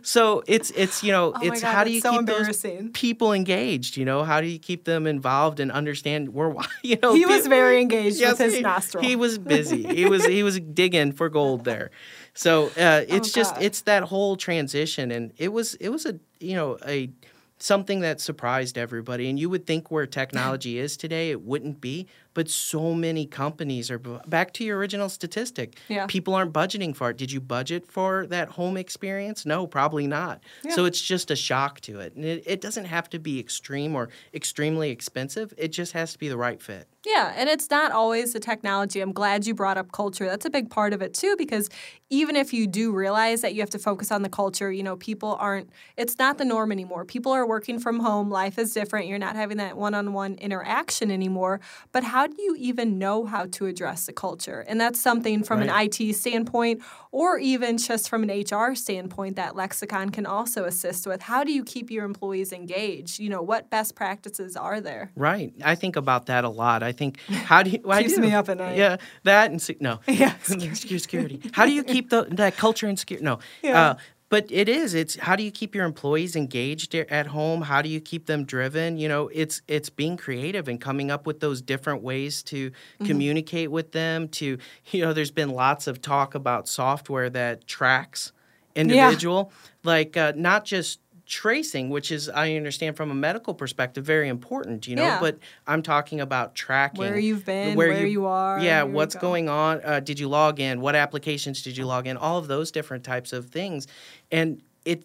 So 0.02 0.44
it's 0.48 0.72
it's 0.72 1.04
you 1.04 1.12
know 1.12 1.34
Oh 1.36 1.40
it's 1.44 1.62
God, 1.62 1.74
how 1.74 1.84
do 1.84 1.92
you 1.92 2.00
so 2.00 2.12
keep 2.18 2.26
those 2.26 2.66
people 2.94 3.34
engaged? 3.34 3.98
You 3.98 4.06
know 4.06 4.24
how 4.24 4.40
do 4.40 4.48
you 4.48 4.60
keep 4.60 4.86
them 4.86 5.06
involved 5.08 5.60
and 5.60 5.72
understand 5.74 6.30
where 6.34 6.56
you 6.84 6.98
know 7.04 7.14
He 7.14 7.26
was 7.26 7.44
pe- 7.44 7.50
very 7.50 7.82
engaged 7.82 8.18
Yes, 8.22 8.32
with 8.34 8.40
his 8.40 8.56
he, 8.56 8.62
nostril. 8.62 9.04
He 9.04 9.16
was 9.18 9.38
busy. 9.38 9.84
he 9.84 10.06
was 10.06 10.26
he 10.26 10.42
was 10.44 10.58
digging 10.60 11.12
for 11.12 11.28
gold 11.28 11.66
there. 11.66 11.92
So 12.36 12.68
uh, 12.78 13.04
it's 13.08 13.32
just 13.32 13.54
Oh, 13.54 13.56
God. 13.56 13.64
it's 13.64 13.82
that 13.82 14.04
whole 14.04 14.36
transition, 14.36 15.10
and 15.12 15.32
it 15.38 15.52
was 15.54 15.76
it 15.76 15.90
was 15.90 16.06
a 16.06 16.20
you 16.40 16.54
know 16.56 16.78
a 16.86 17.10
something 17.58 18.02
that 18.02 18.20
surprised 18.20 18.78
everybody. 18.78 19.30
And 19.30 19.40
you 19.40 19.50
would 19.50 19.66
think 19.66 19.90
where 19.90 20.06
technology 20.06 20.78
is 20.78 20.98
today, 20.98 21.32
it 21.32 21.42
wouldn't 21.42 21.80
be, 21.80 22.06
but 22.36 22.48
so 22.48 22.94
many 22.94 23.26
companies 23.26 23.90
are 23.90 23.98
back 23.98 24.54
to 24.54 24.64
your 24.64 24.78
original 24.78 25.10
statistic. 25.10 25.78
Yeah. 25.88 26.06
People 26.06 26.36
aren't 26.36 26.54
budgeting 26.54 26.96
for 26.96 27.10
it. 27.10 27.18
Did 27.18 27.32
you 27.32 27.42
budget 27.42 27.92
for 27.92 28.28
that 28.28 28.50
home 28.50 28.78
experience? 28.78 29.48
No, 29.48 29.66
probably 29.66 30.06
not. 30.06 30.44
Yeah. 30.64 30.76
So 30.76 30.86
it's 30.86 31.02
just 31.02 31.32
a 31.32 31.36
shock 31.36 31.82
to 31.82 32.00
it. 32.00 32.14
And 32.16 32.24
it, 32.24 32.44
it 32.46 32.62
doesn't 32.62 32.86
have 32.86 33.10
to 33.10 33.18
be 33.20 33.40
extreme 33.40 33.96
or 33.96 34.10
extremely 34.34 34.92
expensive. 34.92 35.52
It 35.58 35.70
just 35.70 35.94
has 35.94 36.12
to 36.14 36.20
be 36.20 36.28
the 36.30 36.38
right 36.38 36.62
fit. 36.62 36.88
Yeah, 37.06 37.34
and 37.36 37.48
it's 37.48 37.70
not 37.70 37.92
always 37.92 38.34
the 38.34 38.40
technology. 38.40 39.00
I'm 39.00 39.14
glad 39.14 39.46
you 39.46 39.54
brought 39.54 39.78
up 39.78 39.92
culture. 39.92 40.26
That's 40.26 40.46
a 40.46 40.50
big 40.50 40.72
part 40.72 40.92
of 40.92 41.04
it 41.04 41.14
too, 41.14 41.36
because 41.38 41.70
even 42.10 42.36
if 42.36 42.52
you 42.52 42.66
do 42.66 42.92
realize 42.92 43.42
that 43.42 43.54
you 43.54 43.62
have 43.62 43.70
to 43.72 43.80
focus 43.80 44.12
on 44.12 44.24
the 44.24 44.30
culture, 44.30 44.72
you 44.72 44.82
know, 44.82 44.96
people 44.96 45.38
aren't, 45.40 45.70
it's 45.98 46.18
not 46.18 46.40
the 46.40 46.46
norm 46.46 46.72
anymore. 46.72 47.06
People 47.06 47.32
are 47.32 47.46
working 47.46 47.78
from 47.78 48.00
home, 48.00 48.32
life 48.32 48.58
is 48.58 48.74
different. 48.74 49.06
You're 49.08 49.20
not 49.20 49.36
having 49.36 49.58
that 49.58 49.78
one 49.78 49.94
on 49.94 50.14
one 50.14 50.34
interaction 50.36 51.12
anymore. 51.12 51.62
But 51.92 52.04
how 52.04 52.25
do 52.28 52.42
you 52.42 52.56
even 52.58 52.98
know 52.98 53.26
how 53.26 53.46
to 53.48 53.66
address 53.66 54.06
the 54.06 54.14
culture? 54.14 54.64
And 54.68 54.80
that's 54.80 55.00
something 55.00 55.44
from 55.44 55.62
an 55.62 55.70
IT 55.70 56.14
standpoint 56.16 56.82
or 57.12 57.40
even 57.40 57.78
just 57.78 58.10
from 58.10 58.28
an 58.28 58.30
HR 58.30 58.76
standpoint 58.76 59.36
that 59.38 59.56
Lexicon 59.56 60.10
can 60.10 60.26
also 60.26 60.66
assist 60.66 61.08
with. 61.08 61.22
How 61.22 61.44
do 61.44 61.52
you 61.52 61.64
keep 61.64 61.90
your 61.90 62.06
employees 62.06 62.52
engaged? 62.52 63.20
You 63.20 63.30
know, 63.30 63.42
what 63.42 63.70
best 63.70 63.96
practices 63.96 64.56
are 64.56 64.82
there? 64.82 65.12
Right. 65.16 65.54
I 65.64 65.76
think 65.76 65.96
about 65.96 66.26
that 66.26 66.44
a 66.44 66.50
lot. 66.50 66.84
I 66.84 66.92
think 66.92 67.20
how 67.30 67.64
do 67.64 67.70
you 67.70 67.80
well, 67.84 68.02
Keeps 68.02 68.16
do. 68.16 68.22
me 68.22 68.34
up 68.34 68.50
at 68.50 68.58
night. 68.58 68.78
Yeah, 68.78 68.98
that 69.24 69.52
and 69.52 69.82
no. 69.82 70.00
Yeah, 70.08 70.36
security. 70.44 70.98
security. 70.98 71.42
How 71.54 71.66
do 71.66 71.72
you 71.72 71.84
keep 71.84 72.10
the, 72.10 72.24
that 72.32 72.58
culture 72.58 72.88
and 72.88 72.98
security? 72.98 73.24
No. 73.26 73.40
Yeah. 73.62 73.82
Uh, 73.82 73.96
but 74.36 74.52
it 74.52 74.68
is. 74.68 74.94
It's 74.94 75.16
how 75.16 75.38
do 75.38 75.44
you 75.44 75.52
keep 75.52 75.74
your 75.74 75.86
employees 75.86 76.36
engaged 76.36 76.94
at 76.94 77.28
home? 77.28 77.62
How 77.62 77.82
do 77.82 77.88
you 77.88 78.02
keep 78.02 78.26
them 78.26 78.44
driven? 78.44 78.98
You 78.98 79.08
know, 79.08 79.30
it's 79.30 79.62
it's 79.70 79.90
being 79.90 80.18
creative 80.18 80.68
and 80.68 80.82
coming 80.82 81.10
up 81.10 81.26
with 81.26 81.40
those 81.40 81.62
different 81.62 82.02
ways 82.04 82.44
to 82.44 82.70
Mm-hmm. 82.70 83.06
communicate 83.06 83.72
with 83.72 83.94
them. 83.94 84.28
To 84.30 84.58
you 84.92 85.02
know, 85.02 85.14
there's 85.14 85.32
been 85.32 85.52
lots 85.52 85.88
of 85.88 86.02
talk 86.02 86.36
about 86.36 86.68
software 86.68 87.30
that 87.30 87.66
tracks 87.66 88.34
individual, 88.76 89.54
like 89.86 90.18
uh, 90.18 90.34
not 90.36 90.66
just 90.66 91.00
tracing, 91.26 91.90
which 91.90 92.12
is 92.12 92.30
I 92.30 92.54
understand 92.56 92.96
from 92.96 93.12
a 93.12 93.16
medical 93.16 93.54
perspective 93.54 94.04
very 94.06 94.30
important. 94.30 94.88
You 94.88 94.96
know, 94.96 95.04
Yeah. 95.04 95.20
but 95.20 95.40
I'm 95.66 95.82
talking 95.82 96.22
about 96.22 96.56
tracking 96.56 97.00
Where 97.00 97.18
you've 97.18 97.46
been, 97.46 97.76
where 97.76 98.06
you 98.06 98.26
are, 98.26 98.60
Yeah, 98.60 98.84
what's 98.84 99.16
going 99.16 99.50
on? 99.50 99.82
Uh, 99.84 100.00
did 100.00 100.20
you 100.20 100.28
log 100.28 100.60
in? 100.60 100.82
What 100.82 100.96
applications 100.96 101.62
did 101.62 101.78
you 101.78 101.86
log 101.86 102.08
in? 102.08 102.18
All 102.18 102.38
of 102.38 102.48
those 102.48 102.72
different 102.72 103.04
types 103.04 103.34
of 103.34 103.48
things, 103.50 103.88
and 104.32 104.62
it. 104.86 105.04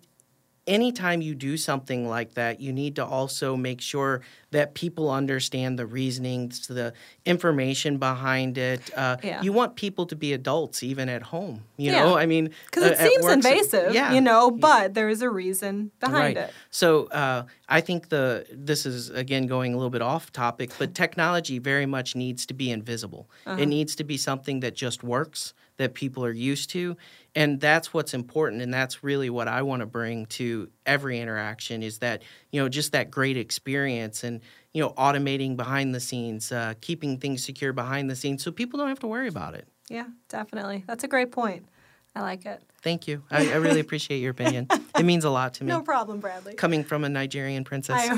Anytime 0.66 1.20
you 1.22 1.34
do 1.34 1.56
something 1.56 2.06
like 2.06 2.34
that, 2.34 2.60
you 2.60 2.72
need 2.72 2.94
to 2.96 3.04
also 3.04 3.56
make 3.56 3.80
sure 3.80 4.20
that 4.50 4.74
people 4.74 5.10
understand 5.10 5.78
the 5.78 5.86
reasonings, 5.86 6.66
the 6.66 6.92
information 7.24 7.96
behind 7.98 8.58
it. 8.58 8.90
Uh, 8.96 9.16
Yeah. 9.22 9.42
You 9.42 9.52
want 9.52 9.74
people 9.76 10.06
to 10.06 10.16
be 10.16 10.32
adults 10.32 10.82
even 10.82 11.08
at 11.08 11.22
home. 11.22 11.64
You 11.76 11.92
Yeah. 11.92 12.04
know, 12.04 12.16
I 12.16 12.26
mean, 12.26 12.50
Because 12.66 12.84
uh, 12.84 12.86
it 12.88 12.92
at 13.00 13.08
seems 13.08 13.24
work, 13.24 13.30
so- 13.30 13.36
invasive, 13.50 13.94
yeah. 13.94 14.12
you 14.12 14.20
know, 14.20 14.50
but 14.50 14.94
there 14.94 15.08
is 15.08 15.22
a 15.22 15.30
reason 15.30 15.90
behind 15.98 16.36
right. 16.36 16.48
it. 16.48 16.50
So 16.70 17.06
uh, 17.06 17.44
I 17.68 17.80
think 17.80 18.08
the 18.10 18.44
this 18.52 18.84
is 18.86 19.08
again 19.10 19.46
going 19.46 19.72
a 19.74 19.76
little 19.76 19.90
bit 19.90 20.02
off 20.02 20.30
topic, 20.30 20.70
but 20.78 20.94
technology 20.94 21.58
very 21.58 21.86
much 21.86 22.14
needs 22.14 22.44
to 22.46 22.54
be 22.54 22.70
invisible. 22.70 23.28
Uh-huh. 23.46 23.60
It 23.62 23.66
needs 23.66 23.94
to 23.96 24.04
be 24.04 24.16
something 24.18 24.60
that 24.60 24.74
just 24.74 25.02
works 25.02 25.54
that 25.78 25.94
people 25.94 26.22
are 26.22 26.32
used 26.32 26.68
to, 26.70 26.94
and 27.34 27.60
that's 27.60 27.92
what's 27.94 28.14
important. 28.14 28.62
And 28.62 28.72
that's 28.72 29.02
really 29.04 29.30
what 29.30 29.48
I 29.48 29.62
want 29.62 29.80
to 29.80 29.86
bring 29.86 30.26
to 30.26 30.68
every 30.86 31.20
interaction 31.20 31.82
is 31.82 31.98
that 31.98 32.22
you 32.50 32.60
know 32.60 32.68
just 32.68 32.92
that 32.92 33.10
great 33.10 33.36
experience 33.36 34.24
and 34.24 34.40
you 34.72 34.82
know 34.82 34.90
automating 34.90 35.56
behind 35.56 35.94
the 35.94 36.00
scenes, 36.00 36.52
uh, 36.52 36.74
keeping 36.80 37.18
things 37.18 37.44
secure 37.44 37.72
behind 37.72 38.10
the 38.10 38.16
scenes, 38.16 38.42
so 38.42 38.50
people 38.50 38.78
don't 38.78 38.88
have 38.88 39.00
to 39.00 39.06
worry 39.06 39.28
about 39.28 39.54
it. 39.54 39.66
Yeah, 39.88 40.06
definitely. 40.28 40.84
That's 40.86 41.04
a 41.04 41.08
great 41.08 41.32
point. 41.32 41.66
I 42.14 42.22
like 42.22 42.46
it. 42.46 42.62
Thank 42.82 43.06
you. 43.06 43.22
I, 43.30 43.52
I 43.52 43.56
really 43.56 43.80
appreciate 43.80 44.18
your 44.18 44.30
opinion. 44.30 44.68
It 44.98 45.06
means 45.06 45.24
a 45.24 45.30
lot 45.30 45.54
to 45.54 45.64
me. 45.64 45.68
No 45.68 45.80
problem, 45.80 46.20
Bradley. 46.20 46.54
Coming 46.54 46.84
from 46.84 47.04
a 47.04 47.08
Nigerian 47.08 47.64
princess. 47.64 48.10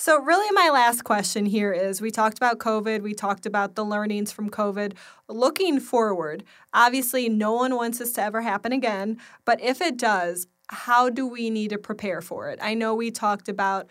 So, 0.00 0.18
really, 0.18 0.50
my 0.52 0.70
last 0.70 1.04
question 1.04 1.44
here 1.44 1.74
is 1.74 2.00
we 2.00 2.10
talked 2.10 2.38
about 2.38 2.56
COVID, 2.56 3.02
we 3.02 3.12
talked 3.12 3.44
about 3.44 3.74
the 3.74 3.84
learnings 3.84 4.32
from 4.32 4.48
COVID. 4.48 4.94
Looking 5.28 5.78
forward, 5.78 6.42
obviously, 6.72 7.28
no 7.28 7.52
one 7.52 7.76
wants 7.76 7.98
this 7.98 8.14
to 8.14 8.22
ever 8.22 8.40
happen 8.40 8.72
again, 8.72 9.18
but 9.44 9.60
if 9.60 9.82
it 9.82 9.98
does, 9.98 10.46
how 10.70 11.10
do 11.10 11.26
we 11.26 11.50
need 11.50 11.68
to 11.68 11.76
prepare 11.76 12.22
for 12.22 12.48
it? 12.48 12.58
I 12.62 12.72
know 12.72 12.94
we 12.94 13.10
talked 13.10 13.46
about 13.46 13.88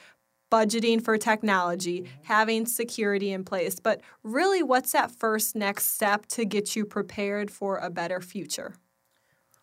budgeting 0.52 1.00
for 1.00 1.16
technology, 1.16 2.02
mm-hmm. 2.02 2.24
having 2.24 2.66
security 2.66 3.32
in 3.32 3.44
place, 3.44 3.80
but 3.80 4.02
really, 4.24 4.64
what's 4.64 4.94
that 4.94 5.12
first 5.12 5.56
next 5.56 5.94
step 5.94 6.26
to 6.30 6.44
get 6.44 6.76
you 6.76 6.86
prepared 6.86 7.52
for 7.52 7.78
a 7.78 7.92
better 7.92 8.20
future? 8.20 8.74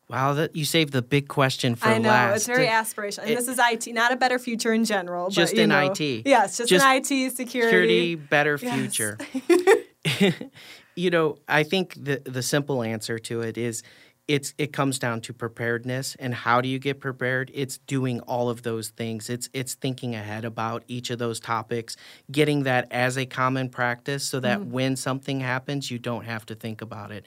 Wow, 0.08 0.34
that 0.34 0.54
you 0.54 0.64
saved 0.64 0.92
the 0.92 1.02
big 1.02 1.26
question 1.28 1.74
for 1.74 1.86
last. 1.88 1.94
I 1.96 1.98
know 1.98 2.08
last. 2.10 2.36
it's 2.36 2.46
very 2.46 2.66
aspirational. 2.66 3.22
And 3.22 3.30
it- 3.30 3.36
this 3.36 3.48
is 3.48 3.58
IT, 3.58 3.92
not 3.92 4.12
a 4.12 4.16
better 4.16 4.38
future 4.38 4.72
in 4.72 4.84
general, 4.84 5.30
Just 5.30 5.54
but 5.54 5.62
in 5.62 5.70
know, 5.70 5.90
IT. 5.90 6.22
Yes, 6.24 6.56
just, 6.58 6.70
Just 6.70 6.84
in 6.84 6.90
IT 6.92 7.30
security. 7.30 7.34
security, 7.36 8.14
better 8.14 8.58
Yes. 8.62 8.74
future. 8.78 9.18
you 10.96 11.10
know, 11.10 11.38
I 11.48 11.62
think 11.64 11.94
the 12.02 12.22
the 12.24 12.42
simple 12.42 12.82
answer 12.82 13.18
to 13.18 13.40
it 13.42 13.58
is 13.58 13.82
it's 14.28 14.54
it 14.58 14.72
comes 14.72 14.98
down 14.98 15.20
to 15.22 15.32
preparedness 15.32 16.16
and 16.18 16.34
how 16.34 16.60
do 16.60 16.68
you 16.68 16.78
get 16.78 17.00
prepared? 17.00 17.50
It's 17.54 17.78
doing 17.78 18.20
all 18.20 18.48
of 18.48 18.62
those 18.62 18.90
things. 18.90 19.28
It's 19.30 19.48
it's 19.52 19.74
thinking 19.74 20.14
ahead 20.14 20.44
about 20.44 20.84
each 20.88 21.10
of 21.10 21.18
those 21.18 21.40
topics, 21.40 21.96
getting 22.30 22.62
that 22.64 22.86
as 22.92 23.18
a 23.18 23.26
common 23.26 23.68
practice 23.68 24.24
so 24.24 24.40
that 24.40 24.60
Mm-hmm. 24.60 24.70
when 24.70 24.96
something 24.96 25.40
happens, 25.40 25.90
you 25.90 25.98
don't 25.98 26.24
have 26.24 26.46
to 26.46 26.54
think 26.54 26.80
about 26.80 27.10
it. 27.10 27.24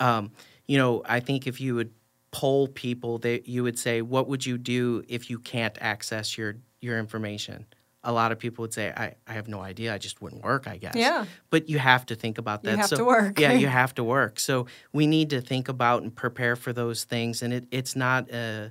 Um, 0.00 0.32
you 0.66 0.78
know, 0.78 1.02
I 1.06 1.20
think 1.20 1.46
if 1.46 1.60
you 1.60 1.74
would 1.74 1.90
poll 2.32 2.66
people, 2.66 3.18
that 3.18 3.48
you 3.48 3.62
would 3.62 3.78
say, 3.78 4.02
"What 4.02 4.28
would 4.28 4.44
you 4.44 4.58
do 4.58 5.04
if 5.08 5.30
you 5.30 5.38
can't 5.38 5.76
access 5.80 6.36
your 6.36 6.56
your 6.80 6.98
information?" 6.98 7.66
A 8.04 8.12
lot 8.12 8.32
of 8.32 8.38
people 8.40 8.62
would 8.62 8.74
say, 8.74 8.92
"I, 8.96 9.14
I 9.28 9.34
have 9.34 9.46
no 9.46 9.60
idea. 9.60 9.94
I 9.94 9.98
just 9.98 10.20
wouldn't 10.20 10.42
work. 10.42 10.66
I 10.66 10.76
guess." 10.78 10.96
Yeah. 10.96 11.26
But 11.50 11.68
you 11.68 11.78
have 11.78 12.04
to 12.06 12.16
think 12.16 12.38
about 12.38 12.64
that. 12.64 12.72
You 12.72 12.76
have 12.78 12.88
so, 12.88 12.96
to 12.96 13.04
work. 13.04 13.38
yeah, 13.38 13.52
you 13.52 13.68
have 13.82 13.94
to 13.94 14.04
work. 14.04 14.40
So 14.40 14.66
we 14.92 15.06
need 15.06 15.30
to 15.30 15.40
think 15.40 15.68
about 15.68 16.02
and 16.02 16.14
prepare 16.14 16.56
for 16.56 16.72
those 16.72 17.04
things. 17.04 17.42
And 17.42 17.52
it, 17.52 17.66
it's 17.70 17.94
not 17.94 18.32
uh, 18.32 18.70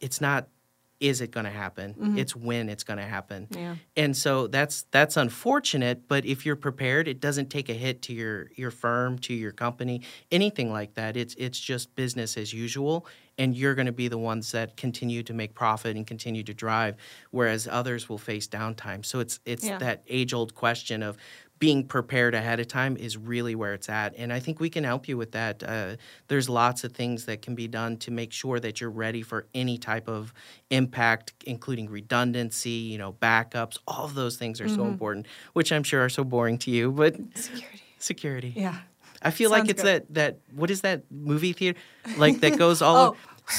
it's 0.00 0.20
not 0.20 0.48
is 1.00 1.20
it 1.20 1.30
going 1.30 1.44
to 1.44 1.50
happen? 1.52 2.16
It's 2.18 2.34
when 2.34 2.68
it's 2.68 2.82
going 2.82 2.98
to 2.98 3.04
happen. 3.04 3.46
Mm-hmm. 3.50 3.62
Yeah. 3.62 3.74
And 3.96 4.16
so 4.16 4.48
that's 4.48 4.84
that's 4.90 5.16
unfortunate, 5.16 6.08
but 6.08 6.24
if 6.24 6.44
you're 6.44 6.56
prepared, 6.56 7.06
it 7.06 7.20
doesn't 7.20 7.50
take 7.50 7.68
a 7.68 7.74
hit 7.74 8.02
to 8.02 8.12
your 8.12 8.50
your 8.56 8.70
firm, 8.70 9.18
to 9.20 9.34
your 9.34 9.52
company, 9.52 10.02
anything 10.32 10.72
like 10.72 10.94
that. 10.94 11.16
It's 11.16 11.34
it's 11.36 11.60
just 11.60 11.94
business 11.94 12.36
as 12.36 12.52
usual 12.52 13.06
and 13.40 13.56
you're 13.56 13.76
going 13.76 13.86
to 13.86 13.92
be 13.92 14.08
the 14.08 14.18
ones 14.18 14.50
that 14.50 14.76
continue 14.76 15.22
to 15.22 15.32
make 15.32 15.54
profit 15.54 15.96
and 15.96 16.04
continue 16.04 16.42
to 16.42 16.52
drive 16.52 16.96
whereas 17.30 17.68
others 17.70 18.08
will 18.08 18.18
face 18.18 18.48
downtime. 18.48 19.04
So 19.04 19.20
it's 19.20 19.38
it's 19.44 19.64
Yeah. 19.64 19.78
that 19.78 20.02
age-old 20.08 20.54
question 20.54 21.02
of 21.04 21.16
being 21.58 21.84
prepared 21.86 22.34
ahead 22.34 22.60
of 22.60 22.68
time 22.68 22.96
is 22.96 23.16
really 23.16 23.54
where 23.54 23.74
it's 23.74 23.88
at. 23.88 24.14
And 24.16 24.32
I 24.32 24.38
think 24.40 24.60
we 24.60 24.70
can 24.70 24.84
help 24.84 25.08
you 25.08 25.16
with 25.16 25.32
that. 25.32 25.62
Uh, 25.62 25.96
there's 26.28 26.48
lots 26.48 26.84
of 26.84 26.92
things 26.92 27.24
that 27.24 27.42
can 27.42 27.54
be 27.54 27.66
done 27.66 27.96
to 27.98 28.10
make 28.10 28.32
sure 28.32 28.60
that 28.60 28.80
you're 28.80 28.90
ready 28.90 29.22
for 29.22 29.46
any 29.54 29.76
type 29.78 30.08
of 30.08 30.32
impact, 30.70 31.32
including 31.46 31.88
redundancy, 31.90 32.70
you 32.70 32.98
know, 32.98 33.12
backups. 33.12 33.78
All 33.88 34.04
of 34.04 34.14
those 34.14 34.36
things 34.36 34.60
are 34.60 34.68
so 34.68 34.76
Mm-hmm. 34.78 34.88
important, 34.92 35.26
which 35.54 35.72
I'm 35.72 35.82
sure 35.82 36.04
are 36.04 36.08
so 36.08 36.22
boring 36.24 36.58
to 36.58 36.70
you, 36.70 36.92
but 36.92 37.16
Security. 37.34 37.82
security. 37.98 38.52
Yeah. 38.56 38.76
I 39.20 39.30
feel 39.32 39.50
like 39.50 39.68
it's 39.68 39.82
good. 39.82 40.06
that, 40.08 40.14
that, 40.14 40.38
what 40.54 40.70
is 40.70 40.82
that 40.82 41.02
movie 41.10 41.52
theater? 41.52 41.78
Like 42.16 42.38
that 42.40 42.56
goes 42.64 42.80
all 42.82 42.96
Oh, 42.96 43.08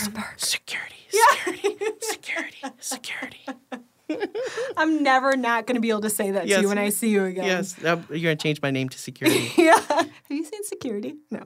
over. 0.07 0.25
Security, 0.37 0.95
security, 1.09 1.77
security, 1.99 2.57
security. 2.79 3.45
I'm 4.77 5.03
never 5.03 5.35
not 5.35 5.67
going 5.67 5.75
to 5.75 5.81
be 5.81 5.89
able 5.89 6.01
to 6.01 6.09
say 6.09 6.31
that 6.31 6.47
to 6.47 6.61
you 6.61 6.67
when 6.67 6.77
I 6.77 6.89
see 6.89 7.09
you 7.09 7.25
again. 7.25 7.45
Yes, 7.45 7.75
you're 7.81 7.95
going 7.95 8.21
to 8.21 8.35
change 8.35 8.61
my 8.61 8.71
name 8.71 8.89
to 8.89 8.97
security. 8.97 9.51
yeah. 9.57 9.79
Have 9.79 10.09
you 10.29 10.43
seen 10.43 10.63
security? 10.63 11.15
No. 11.31 11.43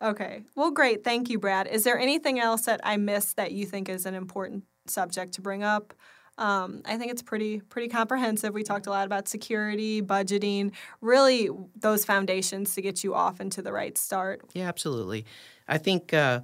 Okay. 0.00 0.42
Well, 0.56 0.70
great. 0.70 1.04
Thank 1.04 1.30
you, 1.30 1.38
Brad. 1.38 1.68
Is 1.68 1.84
there 1.84 1.98
anything 1.98 2.40
else 2.40 2.62
that 2.62 2.80
I 2.82 2.96
missed 2.96 3.36
that 3.36 3.52
you 3.52 3.66
think 3.66 3.88
is 3.88 4.04
an 4.04 4.14
important 4.14 4.64
subject 4.86 5.34
to 5.34 5.40
bring 5.40 5.62
up? 5.62 5.94
Um, 6.38 6.82
I 6.86 6.96
think 6.96 7.12
it's 7.12 7.22
pretty 7.22 7.60
pretty 7.60 7.88
comprehensive. 7.88 8.54
We 8.54 8.62
talked 8.62 8.86
a 8.86 8.90
lot 8.90 9.06
about 9.06 9.28
security, 9.28 10.00
budgeting, 10.00 10.72
really 11.00 11.50
those 11.78 12.04
foundations 12.04 12.74
to 12.74 12.82
get 12.82 13.04
you 13.04 13.14
off 13.14 13.40
into 13.40 13.60
the 13.60 13.70
right 13.70 13.96
start. 13.98 14.40
Yeah, 14.54 14.66
absolutely. 14.66 15.26
I 15.68 15.78
think 15.78 16.14
uh, 16.14 16.40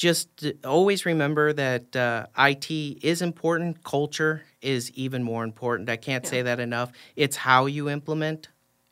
just 0.00 0.46
always 0.64 1.04
remember 1.04 1.52
that 1.52 1.94
uh, 1.94 2.24
IT 2.38 2.70
is 3.04 3.20
important. 3.20 3.84
Culture 3.84 4.42
is 4.62 4.90
even 4.92 5.22
more 5.22 5.44
important. 5.44 5.90
I 5.90 5.96
can't 5.96 6.26
say 6.26 6.40
that 6.40 6.58
enough. 6.58 6.90
It's 7.16 7.36
how 7.36 7.66
you 7.66 7.90
implement 7.90 8.48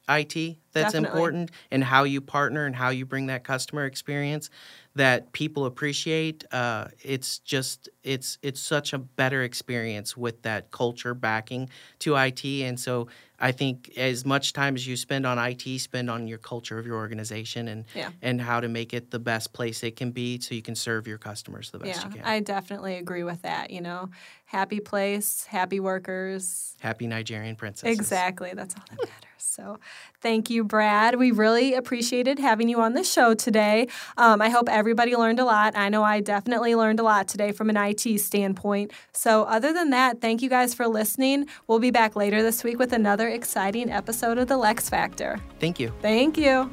IT 0.07 0.59
that's 0.73 0.93
Definitely. 0.93 1.19
important 1.19 1.51
and 1.71 1.83
how 1.83 2.05
you 2.05 2.21
partner 2.21 2.67
and 2.67 2.77
how 2.77 2.91
you 2.91 3.07
bring 3.07 3.27
that 3.29 3.43
customer 3.43 3.87
experience 3.87 4.51
that 4.99 5.33
people 5.33 5.65
appreciate. 5.65 6.45
Uh, 6.53 6.89
it's 7.03 7.39
just 7.39 7.89
it's 8.03 8.39
it's 8.43 8.61
such 8.61 8.93
a 8.93 8.99
better 8.99 9.43
experience 9.45 10.17
with 10.17 10.43
that 10.43 10.71
culture 10.71 11.15
backing 11.15 11.71
to 12.01 12.17
IT, 12.17 12.45
and 12.45 12.79
so 12.79 13.07
I 13.39 13.53
think 13.53 13.97
as 13.97 14.25
much 14.25 14.53
time 14.53 14.75
as 14.75 14.87
you 14.87 14.97
spend 14.97 15.25
on 15.25 15.39
IT, 15.39 15.79
spend 15.79 16.11
on 16.11 16.27
your 16.27 16.39
culture 16.39 16.79
of 16.79 16.87
your 16.87 16.97
organization 16.97 17.69
and 17.69 17.85
Yeah. 17.95 18.11
and 18.23 18.41
how 18.41 18.61
to 18.61 18.69
make 18.69 18.93
it 18.93 19.11
the 19.11 19.21
best 19.21 19.53
place 19.53 19.83
it 19.85 19.95
can 19.97 20.11
be, 20.11 20.41
so 20.41 20.55
you 20.55 20.63
can 20.63 20.75
serve 20.75 21.07
your 21.07 21.19
customers 21.19 21.71
the 21.71 21.79
best 21.79 22.01
Yeah, 22.01 22.09
you 22.09 22.15
can. 22.17 22.25
I 22.25 22.41
definitely 22.41 22.97
agree 22.97 23.23
with 23.23 23.43
that. 23.43 23.71
You 23.71 23.81
know, 23.81 24.11
happy 24.47 24.81
place, 24.81 25.45
happy 25.45 25.79
workers. 25.81 26.77
Happy 26.81 27.07
Nigerian 27.07 27.55
princess. 27.55 27.89
Exactly. 27.91 28.53
That's 28.55 28.75
all 28.75 28.83
that 28.91 28.99
matters. 28.99 29.28
So, 29.59 29.81
thank 30.21 30.51
you, 30.51 30.63
Brad. 30.63 31.17
We 31.17 31.33
really 31.33 31.75
appreciated 31.75 32.39
having 32.39 32.69
you 32.69 32.81
on 32.81 32.93
the 32.93 33.03
show 33.03 33.35
today. 33.35 33.89
Um, 34.17 34.41
I 34.41 34.51
hope 34.51 34.69
everybody 34.69 35.17
learned 35.17 35.41
a 35.41 35.45
lot. 35.45 35.77
I 35.77 35.89
know 35.89 36.05
I 36.05 36.21
definitely 36.21 36.77
learned 36.77 37.01
a 37.01 37.03
lot 37.03 37.27
today 37.27 37.51
from 37.51 37.69
an 37.69 37.77
IT 37.77 38.21
standpoint. 38.21 38.93
So, 39.13 39.43
other 39.45 39.73
than 39.73 39.91
that, 39.91 40.21
thank 40.21 40.43
you 40.43 40.49
guys 40.49 40.75
for 40.75 40.87
listening. 40.87 41.49
We'll 41.67 41.81
be 41.81 41.91
back 41.91 42.15
later 42.15 42.41
this 42.41 42.63
week 42.63 42.79
with 42.79 42.93
another 42.93 43.29
exciting 43.29 43.91
episode 43.91 44.39
of 44.39 44.47
The 44.47 44.55
LeXFactor. 44.55 45.41
Thank 45.59 45.81
you. 45.81 45.93
Thank 46.01 46.39
you. 46.39 46.71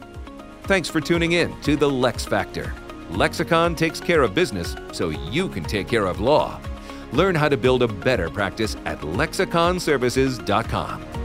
Thanks 0.65 0.88
for 0.88 1.02
tuning 1.02 1.32
in 1.32 1.60
to 1.62 1.76
the 1.76 1.89
LeXFactor. 1.89 2.71
Lexicon 3.10 3.74
takes 3.74 4.00
care 4.00 4.21
of 4.21 4.36
business 4.36 4.76
so 4.91 5.10
you 5.10 5.50
can 5.50 5.63
take 5.63 5.88
care 5.88 6.06
of 6.06 6.19
law. 6.19 6.62
Learn 7.13 7.34
how 7.34 7.50
to 7.50 7.58
build 7.58 7.82
a 7.82 7.88
better 7.88 8.30
practice 8.30 8.78
at 8.86 9.00
lexiconservices.com. 9.00 11.25